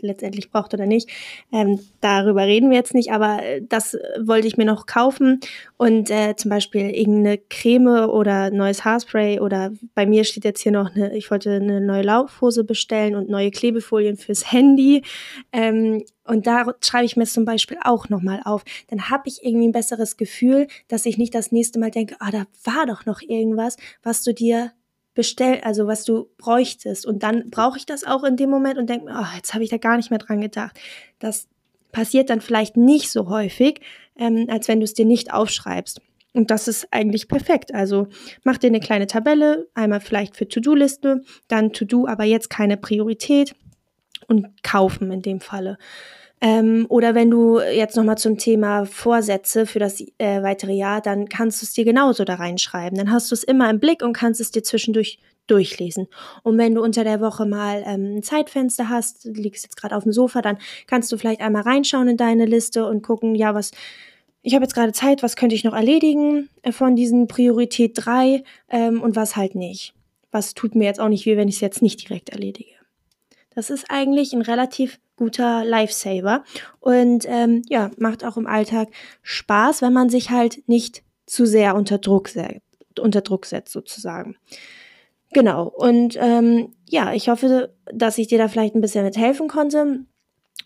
letztendlich 0.00 0.50
braucht 0.50 0.72
oder 0.74 0.86
nicht. 0.86 1.08
Ähm, 1.52 1.80
darüber 2.00 2.42
reden 2.42 2.70
wir 2.70 2.76
jetzt 2.76 2.94
nicht, 2.94 3.10
aber 3.10 3.42
äh, 3.42 3.62
das 3.68 3.98
wollte 4.20 4.46
ich 4.46 4.56
mir 4.56 4.66
noch 4.66 4.86
kaufen 4.86 5.40
und 5.76 6.10
äh, 6.10 6.36
zum 6.36 6.50
Beispiel 6.50 6.90
irgendeine 6.90 7.38
Creme 7.38 8.08
oder 8.08 8.50
neues 8.50 8.84
Haarspray 8.84 9.40
oder 9.40 9.72
bei 9.94 10.06
mir 10.06 10.24
steht 10.24 10.44
jetzt 10.44 10.60
hier 10.60 10.72
noch 10.72 10.94
eine, 10.94 11.16
ich 11.16 11.30
wollte 11.30 11.50
eine 11.50 11.80
neue 11.80 12.02
Laufhose 12.02 12.62
bestellen 12.62 13.16
und 13.16 13.28
neue 13.28 13.50
Klebefolien 13.50 14.16
fürs 14.16 14.52
Handy. 14.52 15.02
Ähm, 15.52 16.04
und 16.26 16.46
da 16.46 16.64
schreibe 16.82 17.04
ich 17.04 17.16
mir 17.16 17.26
zum 17.26 17.44
Beispiel 17.44 17.78
auch 17.82 18.08
nochmal 18.08 18.40
auf. 18.44 18.64
Dann 18.88 19.10
habe 19.10 19.28
ich 19.28 19.44
irgendwie 19.44 19.68
ein 19.68 19.72
besseres 19.72 20.16
Gefühl, 20.16 20.68
dass 20.88 21.06
ich 21.06 21.18
nicht 21.18 21.34
das 21.34 21.52
nächste 21.52 21.78
Mal 21.78 21.90
denke, 21.90 22.16
ah, 22.18 22.30
da 22.30 22.44
war 22.64 22.86
doch 22.86 23.04
noch 23.04 23.20
irgendwas, 23.20 23.76
was 24.02 24.22
du 24.22 24.32
dir 24.32 24.72
bestell, 25.14 25.60
also 25.62 25.86
was 25.86 26.04
du 26.04 26.28
bräuchtest. 26.38 27.06
Und 27.06 27.22
dann 27.22 27.50
brauche 27.50 27.78
ich 27.78 27.86
das 27.86 28.04
auch 28.04 28.24
in 28.24 28.36
dem 28.36 28.50
Moment 28.50 28.78
und 28.78 28.88
denke 28.88 29.06
mir, 29.06 29.20
oh, 29.20 29.36
jetzt 29.36 29.54
habe 29.54 29.64
ich 29.64 29.70
da 29.70 29.76
gar 29.76 29.96
nicht 29.96 30.10
mehr 30.10 30.18
dran 30.18 30.40
gedacht. 30.40 30.78
Das 31.18 31.46
passiert 31.92 32.30
dann 32.30 32.40
vielleicht 32.40 32.76
nicht 32.76 33.10
so 33.10 33.28
häufig, 33.28 33.80
ähm, 34.16 34.46
als 34.48 34.66
wenn 34.66 34.80
du 34.80 34.84
es 34.84 34.94
dir 34.94 35.04
nicht 35.04 35.32
aufschreibst. 35.32 36.00
Und 36.32 36.50
das 36.50 36.66
ist 36.66 36.88
eigentlich 36.90 37.28
perfekt. 37.28 37.72
Also 37.72 38.08
mach 38.42 38.58
dir 38.58 38.66
eine 38.66 38.80
kleine 38.80 39.06
Tabelle, 39.06 39.68
einmal 39.74 40.00
vielleicht 40.00 40.36
für 40.36 40.48
To-Do-Liste, 40.48 41.22
dann 41.46 41.72
To-Do, 41.72 42.08
aber 42.08 42.24
jetzt 42.24 42.50
keine 42.50 42.76
Priorität 42.76 43.54
und 44.26 44.62
kaufen 44.62 45.10
in 45.10 45.22
dem 45.22 45.40
Falle. 45.40 45.78
Ähm, 46.40 46.84
oder 46.90 47.14
wenn 47.14 47.30
du 47.30 47.60
jetzt 47.60 47.96
nochmal 47.96 48.18
zum 48.18 48.36
Thema 48.36 48.84
Vorsätze 48.84 49.64
für 49.64 49.78
das 49.78 50.00
äh, 50.18 50.42
weitere 50.42 50.72
Jahr, 50.74 51.00
dann 51.00 51.28
kannst 51.28 51.62
du 51.62 51.64
es 51.64 51.72
dir 51.72 51.84
genauso 51.84 52.24
da 52.24 52.34
reinschreiben. 52.34 52.98
Dann 52.98 53.10
hast 53.10 53.30
du 53.30 53.34
es 53.34 53.44
immer 53.44 53.70
im 53.70 53.80
Blick 53.80 54.02
und 54.02 54.12
kannst 54.12 54.42
es 54.42 54.50
dir 54.50 54.62
zwischendurch 54.62 55.18
durchlesen. 55.46 56.06
Und 56.42 56.58
wenn 56.58 56.74
du 56.74 56.82
unter 56.82 57.04
der 57.04 57.20
Woche 57.20 57.46
mal 57.46 57.82
ähm, 57.86 58.16
ein 58.16 58.22
Zeitfenster 58.22 58.88
hast, 58.88 59.24
liegst 59.24 59.64
jetzt 59.64 59.76
gerade 59.76 59.96
auf 59.96 60.02
dem 60.02 60.12
Sofa, 60.12 60.42
dann 60.42 60.58
kannst 60.86 61.10
du 61.12 61.16
vielleicht 61.16 61.40
einmal 61.40 61.62
reinschauen 61.62 62.08
in 62.08 62.16
deine 62.16 62.46
Liste 62.46 62.86
und 62.86 63.02
gucken, 63.02 63.34
ja, 63.34 63.54
was, 63.54 63.70
ich 64.42 64.54
habe 64.54 64.64
jetzt 64.64 64.74
gerade 64.74 64.92
Zeit, 64.92 65.22
was 65.22 65.36
könnte 65.36 65.54
ich 65.54 65.64
noch 65.64 65.74
erledigen 65.74 66.48
äh, 66.62 66.72
von 66.72 66.96
diesen 66.96 67.26
Priorität 67.26 67.92
3 67.94 68.42
ähm, 68.68 69.00
und 69.00 69.16
was 69.16 69.36
halt 69.36 69.54
nicht. 69.54 69.94
Was 70.30 70.54
tut 70.54 70.74
mir 70.74 70.84
jetzt 70.84 71.00
auch 71.00 71.08
nicht 71.08 71.26
weh, 71.26 71.36
wenn 71.36 71.48
ich 71.48 71.56
es 71.56 71.60
jetzt 71.60 71.80
nicht 71.80 72.08
direkt 72.08 72.30
erledige. 72.30 72.74
Das 73.54 73.70
ist 73.70 73.86
eigentlich 73.88 74.32
ein 74.32 74.42
relativ 74.42 75.00
guter 75.16 75.64
Lifesaver 75.64 76.42
und 76.80 77.24
ähm, 77.28 77.62
ja, 77.68 77.90
macht 77.98 78.24
auch 78.24 78.36
im 78.36 78.46
Alltag 78.46 78.88
Spaß, 79.22 79.82
wenn 79.82 79.92
man 79.92 80.08
sich 80.08 80.30
halt 80.30 80.68
nicht 80.68 81.02
zu 81.26 81.46
sehr 81.46 81.76
unter 81.76 81.98
Druck, 81.98 82.30
unter 82.98 83.20
Druck 83.20 83.46
setzt 83.46 83.72
sozusagen. 83.72 84.36
Genau, 85.32 85.66
und 85.66 86.16
ähm, 86.20 86.72
ja, 86.88 87.12
ich 87.12 87.28
hoffe, 87.28 87.74
dass 87.92 88.18
ich 88.18 88.28
dir 88.28 88.38
da 88.38 88.48
vielleicht 88.48 88.74
ein 88.74 88.80
bisschen 88.80 89.04
mit 89.04 89.16
helfen 89.16 89.48
konnte. 89.48 90.04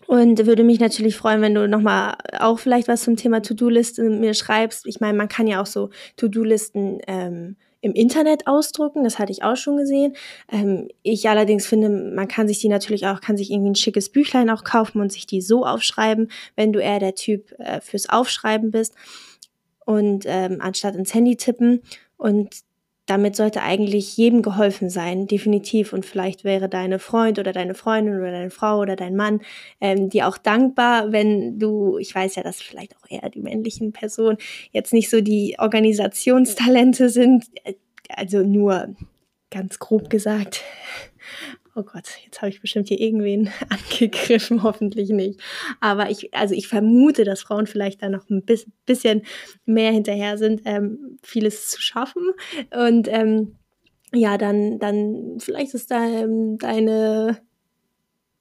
Und 0.07 0.45
würde 0.45 0.63
mich 0.63 0.79
natürlich 0.79 1.15
freuen, 1.15 1.41
wenn 1.41 1.53
du 1.53 1.67
nochmal 1.67 2.15
auch 2.39 2.57
vielleicht 2.57 2.87
was 2.87 3.03
zum 3.03 3.15
Thema 3.15 3.41
To-Do-Liste 3.41 4.03
mir 4.09 4.33
schreibst. 4.33 4.87
Ich 4.87 4.99
meine, 4.99 5.17
man 5.17 5.27
kann 5.27 5.45
ja 5.45 5.61
auch 5.61 5.67
so 5.67 5.89
To-Do-Listen 6.17 6.99
ähm, 7.05 7.57
im 7.81 7.93
Internet 7.93 8.47
ausdrucken, 8.47 9.03
das 9.03 9.19
hatte 9.19 9.31
ich 9.31 9.43
auch 9.43 9.55
schon 9.55 9.77
gesehen. 9.77 10.15
Ähm, 10.51 10.89
ich 11.01 11.29
allerdings 11.29 11.65
finde, 11.65 11.89
man 11.89 12.27
kann 12.27 12.47
sich 12.47 12.59
die 12.59 12.69
natürlich 12.69 13.07
auch, 13.07 13.21
kann 13.21 13.37
sich 13.37 13.51
irgendwie 13.51 13.71
ein 13.71 13.75
schickes 13.75 14.09
Büchlein 14.09 14.49
auch 14.49 14.63
kaufen 14.63 15.01
und 15.01 15.11
sich 15.11 15.25
die 15.25 15.41
so 15.41 15.65
aufschreiben, 15.65 16.29
wenn 16.55 16.73
du 16.73 16.79
eher 16.79 16.99
der 16.99 17.15
Typ 17.15 17.53
äh, 17.59 17.79
fürs 17.81 18.09
Aufschreiben 18.09 18.71
bist 18.71 18.95
und 19.85 20.25
ähm, 20.27 20.57
anstatt 20.59 20.95
ins 20.95 21.13
Handy 21.13 21.35
tippen. 21.35 21.81
Und 22.17 22.63
damit 23.09 23.35
sollte 23.35 23.63
eigentlich 23.63 24.15
jedem 24.17 24.41
geholfen 24.43 24.89
sein, 24.89 25.25
definitiv. 25.25 25.93
Und 25.93 26.05
vielleicht 26.05 26.43
wäre 26.43 26.69
deine 26.69 26.99
Freund 26.99 27.39
oder 27.39 27.51
deine 27.51 27.73
Freundin 27.73 28.15
oder 28.19 28.31
deine 28.31 28.51
Frau 28.51 28.79
oder 28.79 28.95
dein 28.95 29.15
Mann 29.15 29.41
ähm, 29.81 30.09
dir 30.09 30.27
auch 30.27 30.37
dankbar, 30.37 31.11
wenn 31.11 31.57
du, 31.57 31.97
ich 31.97 32.13
weiß 32.13 32.35
ja, 32.35 32.43
dass 32.43 32.61
vielleicht 32.61 32.95
auch 32.97 33.09
eher 33.09 33.29
die 33.29 33.41
männlichen 33.41 33.93
Personen 33.93 34.37
jetzt 34.71 34.93
nicht 34.93 35.09
so 35.09 35.21
die 35.21 35.55
Organisationstalente 35.57 37.09
sind, 37.09 37.45
äh, 37.63 37.73
also 38.09 38.43
nur 38.43 38.93
ganz 39.49 39.79
grob 39.79 40.09
gesagt. 40.09 40.61
Oh 41.79 41.83
Gott, 41.83 42.09
jetzt 42.25 42.41
habe 42.41 42.49
ich 42.49 42.59
bestimmt 42.59 42.89
hier 42.89 42.99
irgendwen 42.99 43.49
angegriffen, 43.69 44.63
hoffentlich 44.63 45.11
nicht. 45.11 45.39
Aber 45.79 46.09
ich, 46.09 46.33
also 46.33 46.53
ich 46.53 46.67
vermute, 46.67 47.23
dass 47.23 47.41
Frauen 47.41 47.67
vielleicht 47.67 48.01
da 48.01 48.09
noch 48.09 48.29
ein 48.29 48.43
bisschen 48.85 49.21
mehr 49.65 49.93
hinterher 49.93 50.37
sind, 50.37 50.63
ähm, 50.65 51.17
vieles 51.23 51.69
zu 51.69 51.81
schaffen. 51.81 52.33
Und 52.75 53.07
ähm, 53.07 53.55
ja, 54.13 54.37
dann, 54.37 54.79
dann 54.79 55.37
vielleicht 55.39 55.73
ist 55.73 55.89
da 55.89 56.05
ähm, 56.05 56.57
deine 56.57 57.37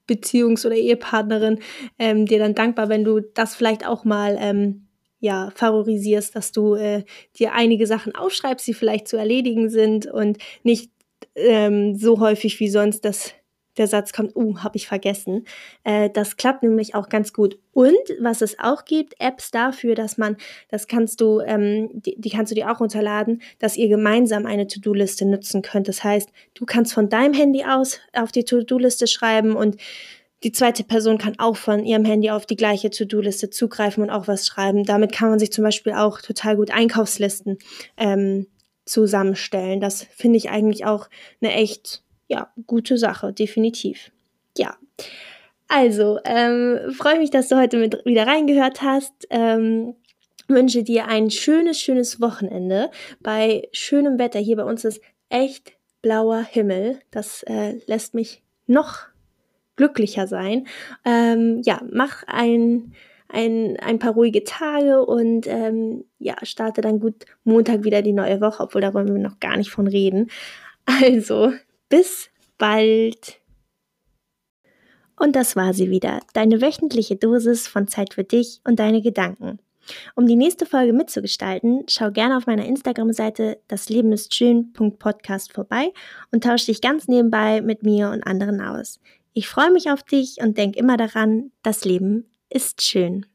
Beziehungs- 0.09 0.66
oder 0.66 0.74
Ehepartnerin 0.74 1.61
ähm, 2.01 2.27
dir 2.27 2.40
dann 2.40 2.57
dankbar, 2.57 2.88
wenn 2.88 3.05
du 3.05 3.20
das 3.20 3.55
vielleicht 3.55 3.87
auch 3.87 4.05
mal 4.05 4.37
ähm, 4.40 4.88
ja, 5.20 5.53
favorisierst, 5.55 6.35
dass 6.35 6.51
du 6.51 6.74
äh, 6.74 7.05
dir 7.38 7.53
einige 7.53 7.87
Sachen 7.87 8.16
aufschreibst, 8.16 8.66
die 8.66 8.74
vielleicht 8.74 9.07
zu 9.07 9.16
erledigen 9.16 9.70
sind 9.70 10.07
und 10.07 10.38
nicht 10.64 10.90
ähm, 11.46 11.96
so 11.96 12.20
häufig 12.20 12.59
wie 12.61 12.68
sonst, 12.68 13.05
dass 13.05 13.35
der 13.79 13.87
Satz 13.87 14.12
kommt, 14.12 14.37
uh, 14.37 14.59
habe 14.59 14.77
ich 14.77 14.87
vergessen. 14.87 15.46
Äh, 15.85 16.11
das 16.11 16.37
klappt 16.37 16.62
nämlich 16.62 16.94
auch 16.94 17.09
ganz 17.09 17.33
gut. 17.33 17.59
Und 17.72 17.96
was 18.20 18.42
es 18.42 18.59
auch 18.59 18.85
gibt, 18.85 19.14
Apps 19.20 19.51
dafür, 19.51 19.94
dass 19.94 20.18
man, 20.18 20.37
das 20.68 20.87
kannst 20.87 21.20
du, 21.20 21.40
ähm, 21.40 21.88
die, 21.92 22.16
die 22.18 22.31
kannst 22.31 22.51
du 22.51 22.55
dir 22.55 22.70
auch 22.70 22.81
runterladen, 22.81 23.40
dass 23.59 23.77
ihr 23.77 23.88
gemeinsam 23.88 24.46
eine 24.46 24.66
To-Do-Liste 24.66 25.24
nutzen 25.27 25.62
könnt. 25.62 25.88
Das 25.88 26.05
heißt, 26.05 26.31
du 26.55 26.66
kannst 26.66 26.92
von 26.92 27.09
deinem 27.09 27.35
Handy 27.35 27.64
aus 27.64 28.01
auf 28.12 28.33
die 28.33 28.44
To-Do-Liste 28.44 29.07
schreiben 29.07 29.55
und 29.55 29.77
die 30.44 30.53
zweite 30.53 30.85
Person 30.85 31.18
kann 31.18 31.35
auch 31.38 31.57
von 31.57 31.85
ihrem 31.85 32.05
Handy 32.05 32.31
auf 32.31 32.46
die 32.46 32.55
gleiche 32.55 32.90
To-Do-Liste 32.90 33.51
zugreifen 33.51 34.05
und 34.05 34.11
auch 34.11 34.29
was 34.29 34.46
schreiben. 34.46 34.85
Damit 34.85 35.12
kann 35.12 35.31
man 35.31 35.40
sich 35.40 35.51
zum 35.51 35.64
Beispiel 35.64 35.94
auch 35.94 36.20
total 36.20 36.57
gut 36.57 36.70
Einkaufslisten 36.70 37.59
ähm, 37.96 38.46
zusammenstellen. 38.88 39.81
Das 39.81 40.03
finde 40.03 40.38
ich 40.38 40.51
eigentlich 40.51 40.85
auch 40.85 41.09
eine 41.40 41.53
echt 41.53 42.03
ja, 42.29 42.53
gute 42.66 42.98
Sache, 42.98 43.33
definitiv. 43.33 44.11
Ja. 44.57 44.77
Also, 45.68 46.18
ähm, 46.24 46.92
freue 46.96 47.18
mich, 47.18 47.31
dass 47.31 47.48
du 47.48 47.57
heute 47.57 47.77
mit 47.77 48.05
wieder 48.05 48.27
reingehört 48.27 48.83
hast. 48.83 49.12
Ähm, 49.31 49.94
wünsche 50.48 50.83
dir 50.83 51.07
ein 51.07 51.31
schönes, 51.31 51.79
schönes 51.79 52.20
Wochenende 52.20 52.90
bei 53.20 53.68
schönem 53.72 54.18
Wetter. 54.18 54.38
Hier 54.38 54.57
bei 54.57 54.64
uns 54.64 54.85
ist 54.85 55.01
echt 55.29 55.72
blauer 56.01 56.40
Himmel. 56.42 57.01
Das 57.11 57.42
äh, 57.42 57.81
lässt 57.87 58.14
mich 58.14 58.42
noch 58.66 59.09
glücklicher 59.77 60.27
sein. 60.27 60.66
Ähm, 61.05 61.61
ja, 61.64 61.81
mach 61.90 62.24
ein, 62.27 62.94
ein, 63.28 63.76
ein 63.80 63.98
paar 63.98 64.12
ruhige 64.12 64.44
Tage 64.44 65.04
und 65.04 65.46
ähm, 65.46 66.04
ja, 66.18 66.36
starte 66.42 66.80
dann 66.80 67.00
gut 67.00 67.26
Montag 67.44 67.84
wieder 67.84 68.02
die 68.02 68.12
neue 68.12 68.40
Woche, 68.40 68.62
obwohl 68.62 68.80
da 68.80 68.94
wollen 68.94 69.12
wir 69.12 69.22
noch 69.22 69.40
gar 69.40 69.56
nicht 69.56 69.70
von 69.70 69.86
reden. 69.86 70.30
Also, 70.86 71.52
bis 71.90 72.30
bald. 72.56 73.40
Und 75.18 75.36
das 75.36 75.56
war 75.56 75.74
sie 75.74 75.90
wieder, 75.90 76.20
deine 76.32 76.62
wöchentliche 76.62 77.16
Dosis 77.16 77.68
von 77.68 77.88
Zeit 77.88 78.14
für 78.14 78.24
dich 78.24 78.60
und 78.64 78.78
deine 78.78 79.02
Gedanken. 79.02 79.58
Um 80.14 80.26
die 80.26 80.36
nächste 80.36 80.66
Folge 80.66 80.92
mitzugestalten, 80.92 81.84
schau 81.88 82.10
gerne 82.10 82.36
auf 82.36 82.46
meiner 82.46 82.66
Instagram-Seite 82.66 83.58
das 83.68 83.88
Leben 83.88 84.12
ist 84.12 84.34
schön.podcast 84.34 85.52
vorbei 85.52 85.92
und 86.30 86.44
tausch 86.44 86.66
dich 86.66 86.80
ganz 86.80 87.08
nebenbei 87.08 87.62
mit 87.62 87.82
mir 87.82 88.10
und 88.10 88.26
anderen 88.26 88.60
aus. 88.60 89.00
Ich 89.32 89.48
freue 89.48 89.70
mich 89.70 89.90
auf 89.90 90.02
dich 90.02 90.38
und 90.40 90.58
denk 90.58 90.76
immer 90.76 90.96
daran, 90.96 91.52
das 91.62 91.84
Leben 91.84 92.26
ist 92.50 92.82
schön. 92.82 93.27